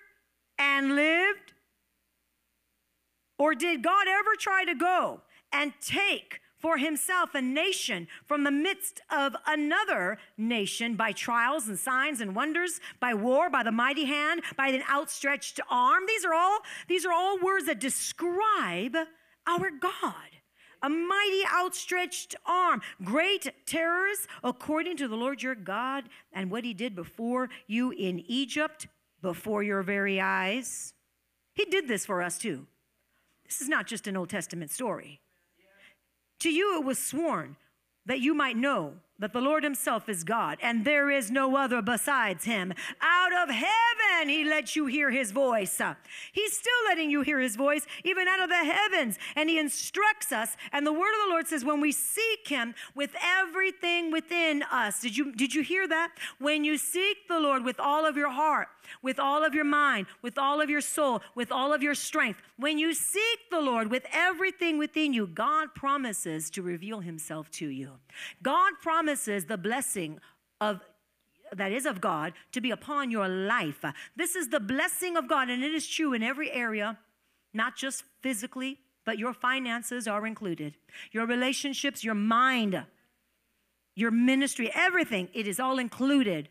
and 0.58 0.94
lived? 0.94 1.54
Or 3.38 3.54
did 3.54 3.82
God 3.82 4.06
ever 4.08 4.34
try 4.38 4.64
to 4.64 4.74
go 4.74 5.22
and 5.52 5.72
take 5.80 6.40
for 6.58 6.78
himself 6.78 7.34
a 7.34 7.42
nation 7.42 8.08
from 8.24 8.44
the 8.44 8.50
midst 8.50 9.00
of 9.10 9.36
another 9.46 10.18
nation 10.38 10.96
by 10.96 11.12
trials 11.12 11.68
and 11.68 11.78
signs 11.78 12.20
and 12.20 12.34
wonders 12.34 12.80
by 12.98 13.12
war 13.14 13.50
by 13.50 13.62
the 13.62 13.72
mighty 13.72 14.06
hand 14.06 14.42
by 14.56 14.68
an 14.68 14.82
outstretched 14.90 15.60
arm? 15.70 16.04
These 16.06 16.24
are 16.24 16.34
all 16.34 16.60
these 16.88 17.04
are 17.04 17.12
all 17.12 17.38
words 17.38 17.66
that 17.66 17.78
describe 17.78 18.96
our 19.46 19.70
god. 19.70 20.14
A 20.82 20.88
mighty 20.88 21.42
outstretched 21.54 22.36
arm. 22.44 22.82
Great 23.02 23.52
terrors 23.66 24.26
according 24.44 24.96
to 24.98 25.08
the 25.08 25.16
lord 25.16 25.42
your 25.42 25.54
god 25.54 26.04
and 26.32 26.50
what 26.50 26.64
he 26.64 26.74
did 26.74 26.94
before 26.94 27.48
you 27.66 27.90
in 27.92 28.20
egypt 28.20 28.86
before 29.22 29.62
your 29.62 29.82
very 29.82 30.20
eyes. 30.20 30.94
He 31.54 31.64
did 31.64 31.88
this 31.88 32.06
for 32.06 32.22
us 32.22 32.38
too 32.38 32.66
this 33.46 33.60
is 33.60 33.68
not 33.68 33.86
just 33.86 34.06
an 34.06 34.16
old 34.16 34.28
testament 34.28 34.70
story. 34.70 35.20
To 36.40 36.50
you 36.50 36.78
it 36.78 36.84
was 36.84 36.98
sworn 36.98 37.56
that 38.04 38.20
you 38.20 38.34
might 38.34 38.56
know 38.56 38.94
that 39.18 39.32
the 39.32 39.40
Lord 39.40 39.64
Himself 39.64 40.08
is 40.08 40.24
God, 40.24 40.58
and 40.60 40.84
there 40.84 41.10
is 41.10 41.30
no 41.30 41.56
other 41.56 41.80
besides 41.80 42.44
Him. 42.44 42.74
Out 43.00 43.32
of 43.32 43.54
heaven, 43.54 44.28
He 44.28 44.44
lets 44.44 44.76
you 44.76 44.86
hear 44.86 45.10
His 45.10 45.32
voice. 45.32 45.80
He's 46.32 46.56
still 46.56 46.72
letting 46.86 47.10
you 47.10 47.22
hear 47.22 47.40
His 47.40 47.56
voice, 47.56 47.86
even 48.04 48.28
out 48.28 48.40
of 48.40 48.50
the 48.50 48.56
heavens, 48.56 49.18
and 49.34 49.48
He 49.48 49.58
instructs 49.58 50.32
us. 50.32 50.56
And 50.72 50.86
the 50.86 50.92
word 50.92 51.12
of 51.14 51.26
the 51.26 51.30
Lord 51.30 51.46
says, 51.46 51.64
when 51.64 51.80
we 51.80 51.92
seek 51.92 52.48
Him 52.48 52.74
with 52.94 53.14
everything 53.22 54.10
within 54.12 54.62
us, 54.64 55.00
did 55.00 55.16
you, 55.16 55.32
did 55.32 55.54
you 55.54 55.62
hear 55.62 55.88
that? 55.88 56.12
When 56.38 56.64
you 56.64 56.76
seek 56.76 57.28
the 57.28 57.40
Lord 57.40 57.64
with 57.64 57.80
all 57.80 58.04
of 58.04 58.16
your 58.16 58.30
heart, 58.30 58.68
with 59.02 59.18
all 59.18 59.44
of 59.44 59.54
your 59.54 59.64
mind, 59.64 60.06
with 60.22 60.38
all 60.38 60.60
of 60.60 60.70
your 60.70 60.80
soul, 60.80 61.22
with 61.34 61.50
all 61.50 61.72
of 61.72 61.82
your 61.82 61.94
strength, 61.94 62.42
when 62.58 62.78
you 62.78 62.94
seek 62.94 63.50
the 63.50 63.60
Lord 63.60 63.90
with 63.90 64.04
everything 64.12 64.78
within 64.78 65.12
you, 65.12 65.26
God 65.26 65.74
promises 65.74 66.50
to 66.50 66.62
reveal 66.62 67.00
Himself 67.00 67.50
to 67.52 67.66
you. 67.66 67.92
God 68.42 68.74
promises 68.80 69.05
promises 69.06 69.44
the 69.44 69.56
blessing 69.56 70.18
of 70.60 70.80
that 71.52 71.70
is 71.70 71.86
of 71.86 72.00
God 72.00 72.32
to 72.50 72.60
be 72.60 72.72
upon 72.72 73.12
your 73.12 73.28
life. 73.28 73.84
This 74.16 74.34
is 74.34 74.48
the 74.48 74.58
blessing 74.58 75.16
of 75.16 75.28
God, 75.28 75.48
and 75.48 75.62
it 75.62 75.72
is 75.72 75.86
true 75.86 76.12
in 76.12 76.24
every 76.24 76.50
area, 76.50 76.98
not 77.54 77.76
just 77.76 78.02
physically, 78.20 78.80
but 79.04 79.16
your 79.16 79.32
finances 79.32 80.08
are 80.08 80.26
included. 80.26 80.74
Your 81.12 81.24
relationships, 81.24 82.02
your 82.02 82.16
mind, 82.16 82.84
your 83.94 84.10
ministry, 84.10 84.72
everything, 84.74 85.28
it 85.32 85.46
is 85.46 85.60
all 85.60 85.78
included. 85.78 86.48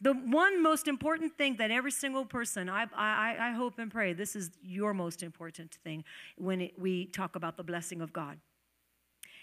The 0.00 0.12
one 0.12 0.62
most 0.62 0.86
important 0.86 1.36
thing 1.36 1.56
that 1.56 1.72
every 1.72 1.90
single 1.90 2.24
person, 2.24 2.68
I, 2.68 2.86
I, 2.94 3.48
I 3.48 3.50
hope 3.50 3.80
and 3.80 3.90
pray, 3.90 4.12
this 4.12 4.36
is 4.36 4.52
your 4.62 4.94
most 4.94 5.24
important 5.24 5.74
thing 5.82 6.04
when 6.36 6.60
it, 6.60 6.78
we 6.78 7.06
talk 7.06 7.34
about 7.34 7.56
the 7.56 7.64
blessing 7.64 8.00
of 8.00 8.12
God. 8.12 8.38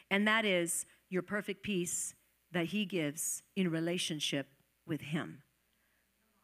And 0.09 0.25
that 0.29 0.45
is 0.45 0.85
your 1.09 1.23
perfect 1.23 1.61
peace 1.61 2.15
that 2.53 2.67
He 2.67 2.85
gives 2.85 3.43
in 3.55 3.69
relationship 3.69 4.47
with 4.87 5.01
Him. 5.01 5.43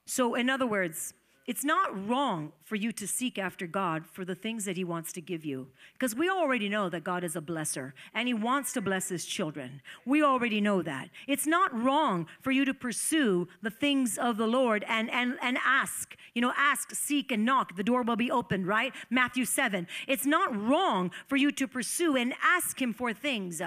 So, 0.05 0.35
in 0.35 0.49
other 0.49 0.67
words, 0.67 1.13
it's 1.49 1.65
not 1.65 2.07
wrong 2.07 2.51
for 2.63 2.75
you 2.75 2.91
to 2.91 3.07
seek 3.07 3.39
after 3.39 3.65
God 3.65 4.05
for 4.05 4.23
the 4.23 4.35
things 4.35 4.65
that 4.65 4.77
He 4.77 4.83
wants 4.83 5.11
to 5.13 5.19
give 5.19 5.43
you. 5.43 5.69
Because 5.93 6.13
we 6.13 6.29
already 6.29 6.69
know 6.69 6.89
that 6.89 7.03
God 7.03 7.23
is 7.23 7.35
a 7.35 7.41
blesser 7.41 7.93
and 8.13 8.27
He 8.27 8.35
wants 8.35 8.71
to 8.73 8.81
bless 8.81 9.09
His 9.09 9.25
children. 9.25 9.81
We 10.05 10.21
already 10.21 10.61
know 10.61 10.83
that. 10.83 11.09
It's 11.27 11.47
not 11.47 11.73
wrong 11.73 12.27
for 12.39 12.51
you 12.51 12.65
to 12.65 12.73
pursue 12.75 13.47
the 13.63 13.71
things 13.71 14.15
of 14.19 14.37
the 14.37 14.45
Lord 14.45 14.85
and, 14.87 15.09
and, 15.09 15.39
and 15.41 15.57
ask. 15.65 16.15
You 16.35 16.43
know, 16.43 16.53
ask, 16.55 16.93
seek, 16.93 17.31
and 17.31 17.45
knock. 17.45 17.75
The 17.75 17.83
door 17.83 18.03
will 18.03 18.15
be 18.15 18.29
opened, 18.29 18.67
right? 18.67 18.93
Matthew 19.09 19.45
7. 19.45 19.87
It's 20.07 20.27
not 20.27 20.55
wrong 20.55 21.09
for 21.25 21.35
you 21.35 21.51
to 21.53 21.67
pursue 21.67 22.15
and 22.15 22.35
ask 22.43 22.79
Him 22.79 22.93
for 22.93 23.11
things 23.11 23.59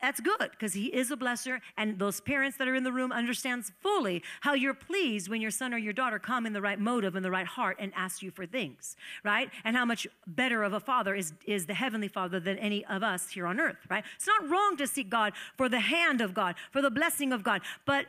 that's 0.00 0.20
good 0.20 0.50
because 0.50 0.74
he 0.74 0.86
is 0.86 1.10
a 1.10 1.16
blesser 1.16 1.60
and 1.76 1.98
those 1.98 2.20
parents 2.20 2.56
that 2.58 2.68
are 2.68 2.74
in 2.74 2.84
the 2.84 2.92
room 2.92 3.12
understands 3.12 3.72
fully 3.80 4.22
how 4.40 4.54
you're 4.54 4.74
pleased 4.74 5.28
when 5.28 5.40
your 5.40 5.50
son 5.50 5.72
or 5.72 5.78
your 5.78 5.92
daughter 5.92 6.18
come 6.18 6.46
in 6.46 6.52
the 6.52 6.60
right 6.60 6.78
motive 6.78 7.16
and 7.16 7.24
the 7.24 7.30
right 7.30 7.46
heart 7.46 7.76
and 7.78 7.92
ask 7.96 8.22
you 8.22 8.30
for 8.30 8.46
things 8.46 8.96
right? 9.24 9.50
And 9.64 9.76
how 9.76 9.84
much 9.84 10.06
better 10.26 10.62
of 10.62 10.72
a 10.72 10.80
father 10.80 11.14
is, 11.14 11.32
is 11.46 11.66
the 11.66 11.74
heavenly 11.74 12.08
father 12.08 12.40
than 12.40 12.58
any 12.58 12.84
of 12.86 13.02
us 13.02 13.30
here 13.30 13.46
on 13.46 13.60
earth 13.60 13.76
right? 13.88 14.04
It's 14.16 14.26
not 14.26 14.48
wrong 14.48 14.76
to 14.78 14.86
seek 14.86 15.10
god 15.10 15.32
for 15.56 15.68
the 15.68 15.80
hand 15.80 16.20
of 16.20 16.34
god 16.34 16.56
for 16.70 16.82
the 16.82 16.90
blessing 16.90 17.32
of 17.32 17.42
god 17.42 17.62
but 17.84 18.06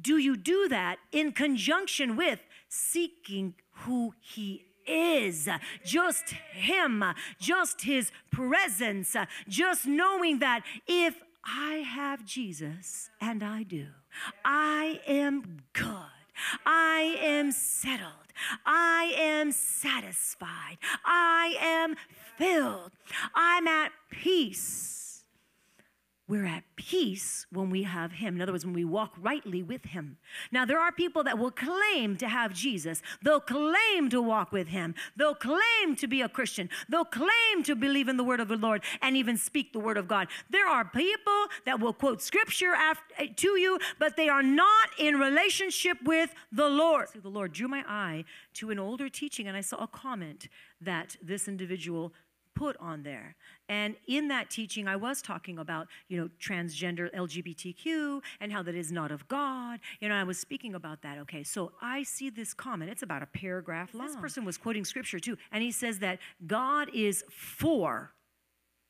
do 0.00 0.16
you 0.16 0.36
do 0.36 0.68
that 0.68 0.98
in 1.12 1.32
conjunction 1.32 2.16
with 2.16 2.40
seeking 2.68 3.54
who 3.70 4.14
he 4.20 4.64
is, 4.86 5.48
just 5.84 6.30
Him, 6.52 7.04
just 7.38 7.82
His 7.82 8.10
presence, 8.30 9.16
just 9.48 9.86
knowing 9.86 10.38
that 10.40 10.62
if 10.86 11.16
I 11.44 11.76
have 11.76 12.24
Jesus, 12.24 13.10
and 13.20 13.42
I 13.42 13.62
do, 13.62 13.86
I 14.44 15.00
am 15.06 15.62
good. 15.72 15.86
I 16.66 17.16
am 17.20 17.52
settled. 17.52 18.10
I 18.64 19.12
am 19.16 19.52
satisfied. 19.52 20.78
I 21.04 21.56
am 21.60 21.96
filled. 22.36 22.92
I'm 23.34 23.66
at 23.66 23.92
peace. 24.10 25.09
We're 26.30 26.46
at 26.46 26.62
peace 26.76 27.44
when 27.50 27.70
we 27.70 27.82
have 27.82 28.12
Him. 28.12 28.36
In 28.36 28.40
other 28.40 28.52
words, 28.52 28.64
when 28.64 28.72
we 28.72 28.84
walk 28.84 29.14
rightly 29.20 29.64
with 29.64 29.86
Him. 29.86 30.16
Now, 30.52 30.64
there 30.64 30.78
are 30.78 30.92
people 30.92 31.24
that 31.24 31.40
will 31.40 31.50
claim 31.50 32.16
to 32.18 32.28
have 32.28 32.54
Jesus. 32.54 33.02
They'll 33.20 33.40
claim 33.40 34.08
to 34.10 34.22
walk 34.22 34.52
with 34.52 34.68
Him. 34.68 34.94
They'll 35.16 35.34
claim 35.34 35.96
to 35.96 36.06
be 36.06 36.20
a 36.20 36.28
Christian. 36.28 36.70
They'll 36.88 37.04
claim 37.04 37.64
to 37.64 37.74
believe 37.74 38.06
in 38.06 38.16
the 38.16 38.22
Word 38.22 38.38
of 38.38 38.46
the 38.46 38.56
Lord 38.56 38.84
and 39.02 39.16
even 39.16 39.36
speak 39.36 39.72
the 39.72 39.80
Word 39.80 39.96
of 39.96 40.06
God. 40.06 40.28
There 40.48 40.68
are 40.68 40.84
people 40.84 41.46
that 41.66 41.80
will 41.80 41.92
quote 41.92 42.22
Scripture 42.22 42.74
after, 42.74 43.12
eh, 43.18 43.26
to 43.34 43.58
you, 43.58 43.80
but 43.98 44.16
they 44.16 44.28
are 44.28 44.44
not 44.44 44.90
in 45.00 45.16
relationship 45.16 45.96
with 46.04 46.32
the 46.52 46.68
Lord. 46.68 47.08
So 47.12 47.18
the 47.18 47.28
Lord 47.28 47.52
drew 47.52 47.66
my 47.66 47.82
eye 47.88 48.24
to 48.54 48.70
an 48.70 48.78
older 48.78 49.08
teaching, 49.08 49.48
and 49.48 49.56
I 49.56 49.62
saw 49.62 49.78
a 49.78 49.88
comment 49.88 50.46
that 50.80 51.16
this 51.20 51.48
individual 51.48 52.12
put 52.60 52.76
on 52.78 53.02
there. 53.02 53.36
And 53.70 53.96
in 54.06 54.28
that 54.28 54.50
teaching, 54.50 54.86
I 54.86 54.94
was 54.94 55.22
talking 55.22 55.58
about, 55.58 55.88
you 56.08 56.20
know, 56.20 56.28
transgender 56.38 57.10
LGBTQ 57.14 58.20
and 58.38 58.52
how 58.52 58.62
that 58.64 58.74
is 58.74 58.92
not 58.92 59.10
of 59.10 59.26
God. 59.28 59.80
You 59.98 60.10
know, 60.10 60.14
I 60.14 60.24
was 60.24 60.38
speaking 60.38 60.74
about 60.74 61.00
that. 61.00 61.16
Okay, 61.20 61.42
so 61.42 61.72
I 61.80 62.02
see 62.02 62.28
this 62.28 62.52
comment. 62.52 62.90
It's 62.90 63.02
about 63.02 63.22
a 63.22 63.26
paragraph 63.26 63.94
long. 63.94 64.08
This 64.08 64.16
person 64.16 64.44
was 64.44 64.58
quoting 64.58 64.84
scripture 64.84 65.18
too, 65.18 65.38
and 65.50 65.62
he 65.62 65.72
says 65.72 66.00
that 66.00 66.18
God 66.46 66.90
is 66.94 67.24
for 67.30 68.12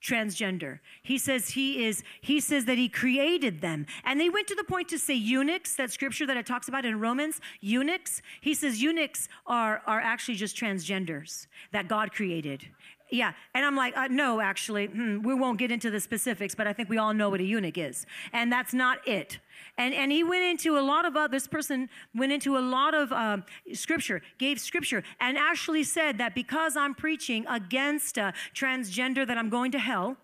transgender. 0.02 0.80
He 1.02 1.18
says 1.18 1.50
he 1.50 1.84
is, 1.84 2.02
he 2.20 2.40
says 2.40 2.64
that 2.64 2.78
he 2.78 2.88
created 2.88 3.60
them. 3.60 3.86
And 4.04 4.20
they 4.20 4.30
went 4.30 4.48
to 4.48 4.54
the 4.54 4.64
point 4.64 4.88
to 4.88 4.98
say 4.98 5.14
eunuchs, 5.14 5.76
that 5.76 5.92
scripture 5.92 6.26
that 6.26 6.36
it 6.36 6.46
talks 6.46 6.68
about 6.68 6.84
in 6.84 6.98
Romans, 6.98 7.40
eunuchs. 7.60 8.22
He 8.40 8.54
says 8.54 8.82
eunuchs 8.82 9.28
are, 9.46 9.82
are 9.86 10.00
actually 10.00 10.36
just 10.36 10.56
transgenders 10.56 11.46
that 11.72 11.86
God 11.86 12.12
created. 12.12 12.66
Yeah, 13.10 13.32
and 13.54 13.64
I'm 13.64 13.74
like, 13.74 13.96
uh, 13.96 14.06
no, 14.08 14.40
actually, 14.40 14.86
hmm, 14.86 15.22
we 15.22 15.34
won't 15.34 15.58
get 15.58 15.72
into 15.72 15.90
the 15.90 16.00
specifics, 16.00 16.54
but 16.54 16.66
I 16.66 16.72
think 16.72 16.88
we 16.88 16.98
all 16.98 17.12
know 17.12 17.28
what 17.28 17.40
a 17.40 17.44
eunuch 17.44 17.76
is, 17.76 18.06
and 18.32 18.52
that's 18.52 18.72
not 18.72 19.06
it. 19.06 19.38
And 19.76 19.92
and 19.94 20.12
he 20.12 20.22
went 20.22 20.44
into 20.44 20.78
a 20.78 20.80
lot 20.80 21.04
of 21.04 21.16
uh, 21.16 21.26
this 21.26 21.48
person 21.48 21.88
went 22.14 22.32
into 22.32 22.56
a 22.56 22.60
lot 22.60 22.94
of 22.94 23.12
um, 23.12 23.44
scripture, 23.72 24.22
gave 24.38 24.60
scripture, 24.60 25.02
and 25.20 25.36
actually 25.36 25.82
said 25.82 26.18
that 26.18 26.34
because 26.34 26.76
I'm 26.76 26.94
preaching 26.94 27.46
against 27.48 28.16
transgender, 28.54 29.26
that 29.26 29.36
I'm 29.36 29.50
going 29.50 29.72
to 29.72 29.78
hell, 29.78 30.16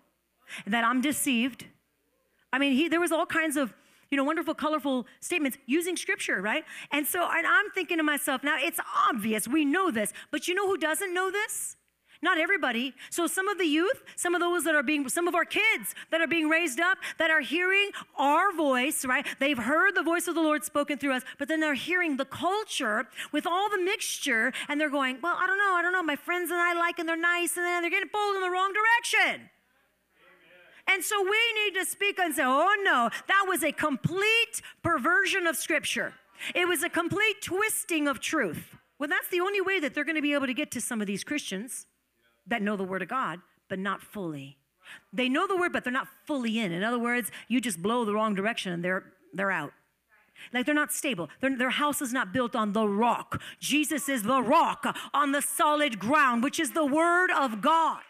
that 0.65 0.83
I'm 0.83 1.01
deceived. 1.01 1.65
I 2.53 2.59
mean, 2.59 2.73
he 2.73 2.87
there 2.87 3.01
was 3.01 3.11
all 3.11 3.25
kinds 3.25 3.57
of 3.57 3.73
you 4.09 4.15
know, 4.15 4.23
wonderful, 4.23 4.53
colorful 4.53 5.05
statements 5.19 5.57
using 5.65 5.97
scripture, 5.97 6.41
right? 6.41 6.63
And 6.91 7.05
so 7.05 7.27
and 7.29 7.45
I'm 7.45 7.69
thinking 7.71 7.97
to 7.97 8.03
myself, 8.03 8.43
now 8.43 8.55
it's 8.57 8.79
obvious, 9.09 9.47
we 9.47 9.65
know 9.65 9.91
this, 9.91 10.13
but 10.31 10.47
you 10.47 10.55
know 10.55 10.67
who 10.67 10.77
doesn't 10.77 11.13
know 11.13 11.29
this? 11.29 11.75
Not 12.21 12.37
everybody. 12.37 12.93
So 13.09 13.27
some 13.27 13.47
of 13.47 13.57
the 13.57 13.65
youth, 13.65 14.01
some 14.15 14.33
of 14.33 14.41
those 14.41 14.63
that 14.63 14.75
are 14.75 14.83
being, 14.83 15.07
some 15.09 15.27
of 15.27 15.35
our 15.35 15.45
kids 15.45 15.93
that 16.11 16.21
are 16.21 16.27
being 16.27 16.49
raised 16.49 16.79
up, 16.79 16.97
that 17.19 17.29
are 17.29 17.41
hearing 17.41 17.91
our 18.17 18.51
voice, 18.51 19.05
right? 19.05 19.25
They've 19.39 19.57
heard 19.57 19.95
the 19.95 20.03
voice 20.03 20.27
of 20.27 20.35
the 20.35 20.41
Lord 20.41 20.63
spoken 20.63 20.97
through 20.97 21.13
us, 21.13 21.23
but 21.37 21.47
then 21.47 21.59
they're 21.59 21.73
hearing 21.73 22.17
the 22.17 22.25
culture 22.25 23.07
with 23.31 23.45
all 23.45 23.69
the 23.69 23.77
mixture, 23.77 24.51
and 24.67 24.81
they're 24.81 24.89
going, 24.89 25.19
well, 25.21 25.35
I 25.37 25.45
don't 25.45 25.57
know, 25.57 25.73
I 25.75 25.81
don't 25.81 25.93
know. 25.93 26.03
My 26.03 26.15
friends 26.15 26.49
and 26.49 26.59
I 26.59 26.73
like, 26.73 26.99
and 26.99 27.07
they're 27.07 27.15
nice, 27.15 27.55
and 27.57 27.65
then 27.65 27.81
they're 27.81 27.91
getting 27.91 28.09
pulled 28.09 28.35
in 28.35 28.41
the 28.41 28.49
wrong 28.49 28.73
direction. 28.73 29.49
And 30.89 31.03
so 31.03 31.21
we 31.21 31.65
need 31.65 31.79
to 31.79 31.85
speak 31.85 32.17
and 32.17 32.33
say, 32.33 32.43
oh 32.45 32.75
no, 32.83 33.09
that 33.27 33.45
was 33.47 33.63
a 33.63 33.71
complete 33.71 34.61
perversion 34.81 35.45
of 35.45 35.57
Scripture. 35.57 36.13
It 36.55 36.67
was 36.67 36.81
a 36.81 36.89
complete 36.89 37.41
twisting 37.41 38.07
of 38.07 38.19
truth. 38.19 38.75
Well, 38.97 39.09
that's 39.09 39.27
the 39.29 39.41
only 39.41 39.61
way 39.61 39.79
that 39.79 39.93
they're 39.93 40.05
going 40.05 40.15
to 40.15 40.21
be 40.21 40.33
able 40.33 40.47
to 40.47 40.53
get 40.53 40.71
to 40.71 40.81
some 40.81 41.01
of 41.01 41.07
these 41.07 41.23
Christians 41.23 41.85
that 42.47 42.61
know 42.61 42.75
the 42.75 42.83
Word 42.83 43.01
of 43.01 43.07
God, 43.07 43.39
but 43.69 43.79
not 43.79 44.01
fully. 44.01 44.57
They 45.11 45.29
know 45.29 45.47
the 45.47 45.57
Word, 45.57 45.73
but 45.73 45.83
they're 45.83 45.93
not 45.93 46.07
fully 46.25 46.59
in. 46.59 46.71
In 46.71 46.83
other 46.83 46.99
words, 46.99 47.31
you 47.47 47.59
just 47.59 47.81
blow 47.81 48.05
the 48.05 48.13
wrong 48.13 48.35
direction 48.35 48.71
and 48.71 48.83
they're, 48.83 49.03
they're 49.33 49.51
out. 49.51 49.73
Like 50.53 50.65
they're 50.65 50.75
not 50.75 50.93
stable. 50.93 51.29
They're, 51.41 51.57
their 51.57 51.71
house 51.71 52.01
is 52.01 52.13
not 52.13 52.31
built 52.31 52.55
on 52.55 52.73
the 52.73 52.87
rock. 52.87 53.41
Jesus 53.59 54.07
is 54.07 54.23
the 54.23 54.41
rock 54.41 54.95
on 55.13 55.31
the 55.31 55.41
solid 55.41 55.99
ground, 55.99 56.43
which 56.43 56.59
is 56.59 56.71
the 56.71 56.85
Word 56.85 57.31
of 57.31 57.61
God. 57.61 58.01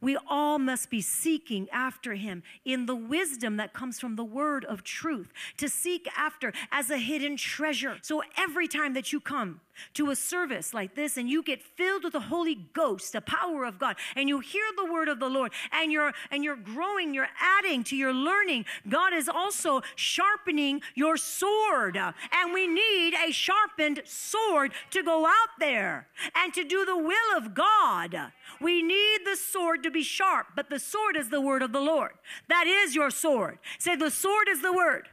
We 0.00 0.16
all 0.28 0.58
must 0.58 0.90
be 0.90 1.00
seeking 1.00 1.68
after 1.70 2.14
him 2.14 2.42
in 2.64 2.86
the 2.86 2.96
wisdom 2.96 3.56
that 3.56 3.72
comes 3.72 3.98
from 4.00 4.16
the 4.16 4.24
word 4.24 4.64
of 4.64 4.84
truth, 4.84 5.32
to 5.56 5.68
seek 5.68 6.08
after 6.16 6.52
as 6.70 6.90
a 6.90 6.98
hidden 6.98 7.36
treasure. 7.36 7.98
So 8.02 8.22
every 8.36 8.68
time 8.68 8.94
that 8.94 9.12
you 9.12 9.20
come 9.20 9.60
to 9.94 10.10
a 10.10 10.16
service 10.16 10.74
like 10.74 10.94
this 10.96 11.16
and 11.16 11.30
you 11.30 11.42
get 11.42 11.62
filled 11.62 12.04
with 12.04 12.12
the 12.12 12.20
Holy 12.20 12.56
Ghost, 12.72 13.12
the 13.12 13.20
power 13.20 13.64
of 13.64 13.78
God, 13.78 13.96
and 14.16 14.28
you 14.28 14.40
hear 14.40 14.64
the 14.76 14.90
word 14.90 15.08
of 15.08 15.20
the 15.20 15.28
Lord 15.28 15.52
and 15.72 15.92
you're 15.92 16.12
and 16.30 16.42
you're 16.42 16.56
growing, 16.56 17.14
you're 17.14 17.28
adding 17.40 17.84
to 17.84 17.96
your 17.96 18.12
learning, 18.12 18.64
God 18.88 19.12
is 19.12 19.28
also 19.28 19.82
sharpening 19.94 20.82
your 20.94 21.16
sword. 21.16 21.96
And 21.96 22.52
we 22.52 22.66
need 22.66 23.14
a 23.14 23.30
sharpened 23.30 24.02
sword 24.04 24.72
to 24.90 25.02
go 25.02 25.26
out 25.26 25.58
there 25.60 26.08
and 26.34 26.52
to 26.54 26.64
do 26.64 26.84
the 26.84 26.96
will 26.96 27.36
of 27.36 27.54
God. 27.54 28.16
We 28.60 28.82
need 28.82 29.20
the 29.24 29.36
sword 29.36 29.77
to 29.82 29.90
be 29.90 30.02
sharp, 30.02 30.48
but 30.56 30.70
the 30.70 30.78
sword 30.78 31.16
is 31.16 31.30
the 31.30 31.40
word 31.40 31.62
of 31.62 31.72
the 31.72 31.80
Lord. 31.80 32.12
That 32.48 32.66
is 32.66 32.94
your 32.94 33.10
sword. 33.10 33.58
Say, 33.78 33.96
the 33.96 34.10
sword 34.10 34.48
is 34.48 34.62
the 34.62 34.72
word. 34.72 35.08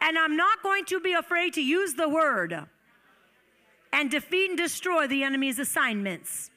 And 0.00 0.18
I'm 0.18 0.36
not 0.36 0.62
going 0.62 0.84
to 0.86 1.00
be 1.00 1.12
afraid 1.12 1.52
to 1.54 1.62
use 1.62 1.94
the 1.94 2.08
word 2.08 2.66
and 3.92 4.10
defeat 4.10 4.50
and 4.50 4.58
destroy 4.58 5.06
the 5.06 5.22
enemy's 5.22 5.58
assignments. 5.58 6.50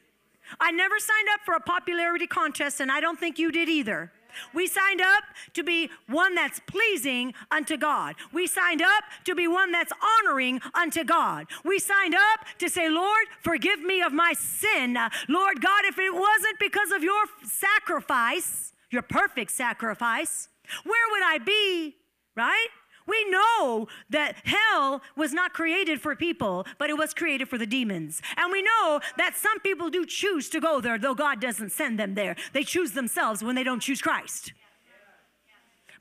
I 0.59 0.71
never 0.71 0.97
signed 0.97 1.27
up 1.33 1.41
for 1.45 1.55
a 1.55 1.59
popularity 1.59 2.25
contest, 2.25 2.79
and 2.79 2.91
I 2.91 3.01
don't 3.01 3.19
think 3.19 3.37
you 3.37 3.51
did 3.51 3.69
either. 3.69 4.11
We 4.53 4.67
signed 4.67 5.01
up 5.01 5.23
to 5.53 5.63
be 5.63 5.89
one 6.07 6.35
that's 6.35 6.59
pleasing 6.67 7.33
unto 7.51 7.77
God. 7.77 8.15
We 8.33 8.47
signed 8.47 8.81
up 8.81 9.03
to 9.25 9.35
be 9.35 9.47
one 9.47 9.71
that's 9.71 9.91
honoring 10.19 10.61
unto 10.73 11.03
God. 11.03 11.47
We 11.63 11.79
signed 11.79 12.15
up 12.15 12.45
to 12.59 12.69
say, 12.69 12.89
Lord, 12.89 13.25
forgive 13.41 13.81
me 13.81 14.01
of 14.01 14.13
my 14.13 14.33
sin. 14.33 14.97
Lord 15.27 15.61
God, 15.61 15.85
if 15.85 15.97
it 15.99 16.13
wasn't 16.13 16.59
because 16.59 16.91
of 16.91 17.03
your 17.03 17.23
sacrifice, 17.43 18.73
your 18.91 19.01
perfect 19.01 19.51
sacrifice, 19.51 20.49
where 20.83 21.11
would 21.11 21.23
I 21.23 21.37
be? 21.39 21.95
Right? 22.35 22.67
We 23.07 23.29
know 23.29 23.87
that 24.09 24.35
hell 24.43 25.01
was 25.15 25.33
not 25.33 25.53
created 25.53 26.01
for 26.01 26.15
people, 26.15 26.67
but 26.77 26.89
it 26.89 26.97
was 26.97 27.13
created 27.13 27.47
for 27.47 27.57
the 27.57 27.65
demons. 27.65 28.21
And 28.35 28.51
we 28.51 28.61
know 28.61 28.99
that 29.17 29.35
some 29.35 29.59
people 29.61 29.89
do 29.89 30.05
choose 30.05 30.49
to 30.49 30.59
go 30.59 30.81
there, 30.81 30.99
though 30.99 31.15
God 31.15 31.39
doesn't 31.39 31.71
send 31.71 31.97
them 31.97 32.15
there. 32.15 32.35
They 32.53 32.63
choose 32.63 32.91
themselves 32.91 33.43
when 33.43 33.55
they 33.55 33.63
don't 33.63 33.79
choose 33.79 34.01
Christ. 34.01 34.51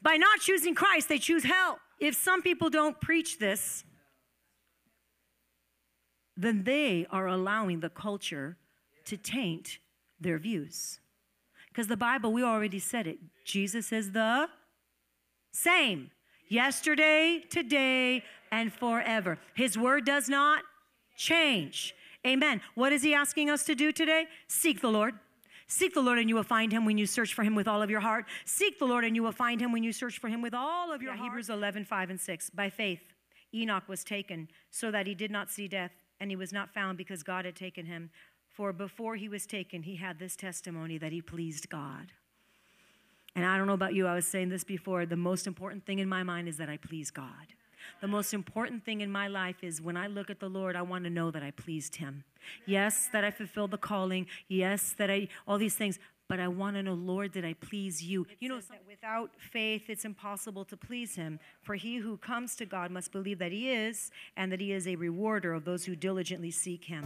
By 0.03 0.16
not 0.16 0.40
choosing 0.40 0.75
Christ, 0.75 1.09
they 1.09 1.19
choose 1.19 1.45
hell. 1.45 1.79
If 2.01 2.14
some 2.14 2.42
people 2.42 2.71
don't 2.71 3.01
preach 3.01 3.38
this, 3.38 3.85
then 6.37 6.64
they 6.64 7.07
are 7.11 7.27
allowing 7.27 7.81
the 7.81 7.88
culture 7.88 8.57
to 9.07 9.16
taint 9.16 9.79
their 10.21 10.38
views. 10.38 11.01
Because 11.69 11.87
the 11.87 11.97
Bible, 11.97 12.33
we 12.33 12.42
already 12.42 12.79
said 12.79 13.07
it. 13.07 13.19
Jesus 13.45 13.92
is 13.92 14.12
the 14.12 14.49
same 15.53 16.11
yesterday, 16.48 17.42
today, 17.50 18.22
and 18.50 18.72
forever. 18.72 19.38
His 19.54 19.76
word 19.76 20.04
does 20.04 20.28
not 20.28 20.62
change. 21.16 21.94
Amen. 22.26 22.61
What 22.74 22.92
is 22.92 23.02
he 23.02 23.14
asking 23.14 23.50
us 23.50 23.64
to 23.64 23.74
do 23.74 23.92
today? 23.92 24.26
Seek 24.48 24.80
the 24.80 24.90
Lord. 24.90 25.14
Seek 25.68 25.94
the 25.94 26.00
Lord 26.00 26.18
and 26.18 26.28
you 26.28 26.37
will 26.37 26.44
find 26.44 26.72
him 26.72 26.85
when 26.85 26.96
you 26.96 27.06
search 27.06 27.35
for 27.35 27.42
him 27.42 27.54
with 27.54 27.66
all 27.66 27.82
of 27.82 27.90
your 27.90 28.00
heart. 28.00 28.26
Seek 28.44 28.78
the 28.78 28.85
Lord 28.85 29.04
and 29.04 29.16
you 29.16 29.22
will 29.22 29.32
find 29.32 29.61
him 29.61 29.72
when 29.72 29.82
you 29.82 29.92
search 29.92 30.18
for 30.18 30.28
him 30.28 30.40
with 30.40 30.54
all 30.54 30.92
of 30.92 31.02
your 31.02 31.12
yeah, 31.12 31.18
heart. 31.18 31.30
Hebrews 31.30 31.50
11, 31.50 31.85
5 31.85 32.11
and 32.11 32.20
6. 32.20 32.50
By 32.50 32.70
faith, 32.70 33.00
Enoch 33.52 33.88
was 33.88 34.04
taken 34.04 34.48
so 34.70 34.90
that 34.90 35.06
he 35.06 35.14
did 35.14 35.30
not 35.30 35.50
see 35.50 35.66
death, 35.66 35.90
and 36.20 36.30
he 36.30 36.37
was 36.37 36.52
not 36.52 36.72
found 36.72 36.98
because 36.98 37.22
God 37.22 37.44
had 37.44 37.56
taken 37.56 37.87
him. 37.87 38.11
For 38.48 38.72
before 38.72 39.16
he 39.16 39.28
was 39.28 39.46
taken, 39.46 39.82
he 39.82 39.96
had 39.96 40.18
this 40.18 40.37
testimony 40.37 40.98
that 40.98 41.12
he 41.12 41.20
pleased 41.20 41.68
God. 41.68 42.12
And 43.37 43.44
I 43.44 43.59
don't 43.59 43.66
know 43.66 43.75
about 43.75 43.94
you, 43.94 44.07
I 44.07 44.14
was 44.14 44.27
saying 44.27 44.49
this 44.49 44.64
before. 44.64 45.05
The 45.05 45.14
most 45.14 45.46
important 45.46 45.85
thing 45.85 45.99
in 45.99 46.09
my 46.09 46.22
mind 46.22 46.49
is 46.49 46.57
that 46.57 46.70
I 46.70 46.79
please 46.79 47.11
God. 47.11 47.53
The 48.01 48.09
most 48.09 48.33
important 48.33 48.83
thing 48.83 49.03
in 49.03 49.12
my 49.12 49.29
life 49.29 49.62
is 49.62 49.81
when 49.81 49.96
I 49.96 50.07
look 50.07 50.31
at 50.31 50.40
the 50.40 50.49
Lord, 50.49 50.75
I 50.75 50.83
want 50.83 51.05
to 51.05 51.11
know 51.11 51.31
that 51.31 51.42
I 51.42 51.51
pleased 51.51 51.96
Him. 51.96 52.25
Yes, 52.64 53.11
that 53.12 53.25
I 53.25 53.31
fulfilled 53.31 53.72
the 53.72 53.79
calling. 53.79 54.27
Yes, 54.49 54.94
that 54.96 55.11
I, 55.11 55.29
all 55.46 55.59
these 55.59 55.77
things. 55.77 55.99
But 56.29 56.40
I 56.40 56.49
want 56.49 56.77
to 56.77 56.83
know, 56.83 56.94
Lord, 56.94 57.31
did 57.33 57.44
I 57.44 57.53
please 57.53 58.03
you? 58.03 58.27
You 58.40 58.49
know, 58.49 58.61
without 58.88 59.31
faith, 59.38 59.85
it's 59.88 60.05
impossible 60.05 60.64
to 60.64 60.77
please 60.77 61.14
Him. 61.14 61.38
For 61.62 61.75
he 61.75 61.99
who 61.99 62.16
comes 62.16 62.57
to 62.57 62.66
God 62.66 62.90
must 62.90 63.12
believe 63.12 63.38
that 63.38 63.53
He 63.53 63.70
is, 63.70 64.11
and 64.37 64.51
that 64.51 64.61
He 64.61 64.72
is 64.72 64.88
a 64.88 64.96
rewarder 64.96 65.53
of 65.53 65.64
those 65.64 65.85
who 65.85 65.94
diligently 65.94 66.51
seek 66.51 66.87
Him. 66.87 67.05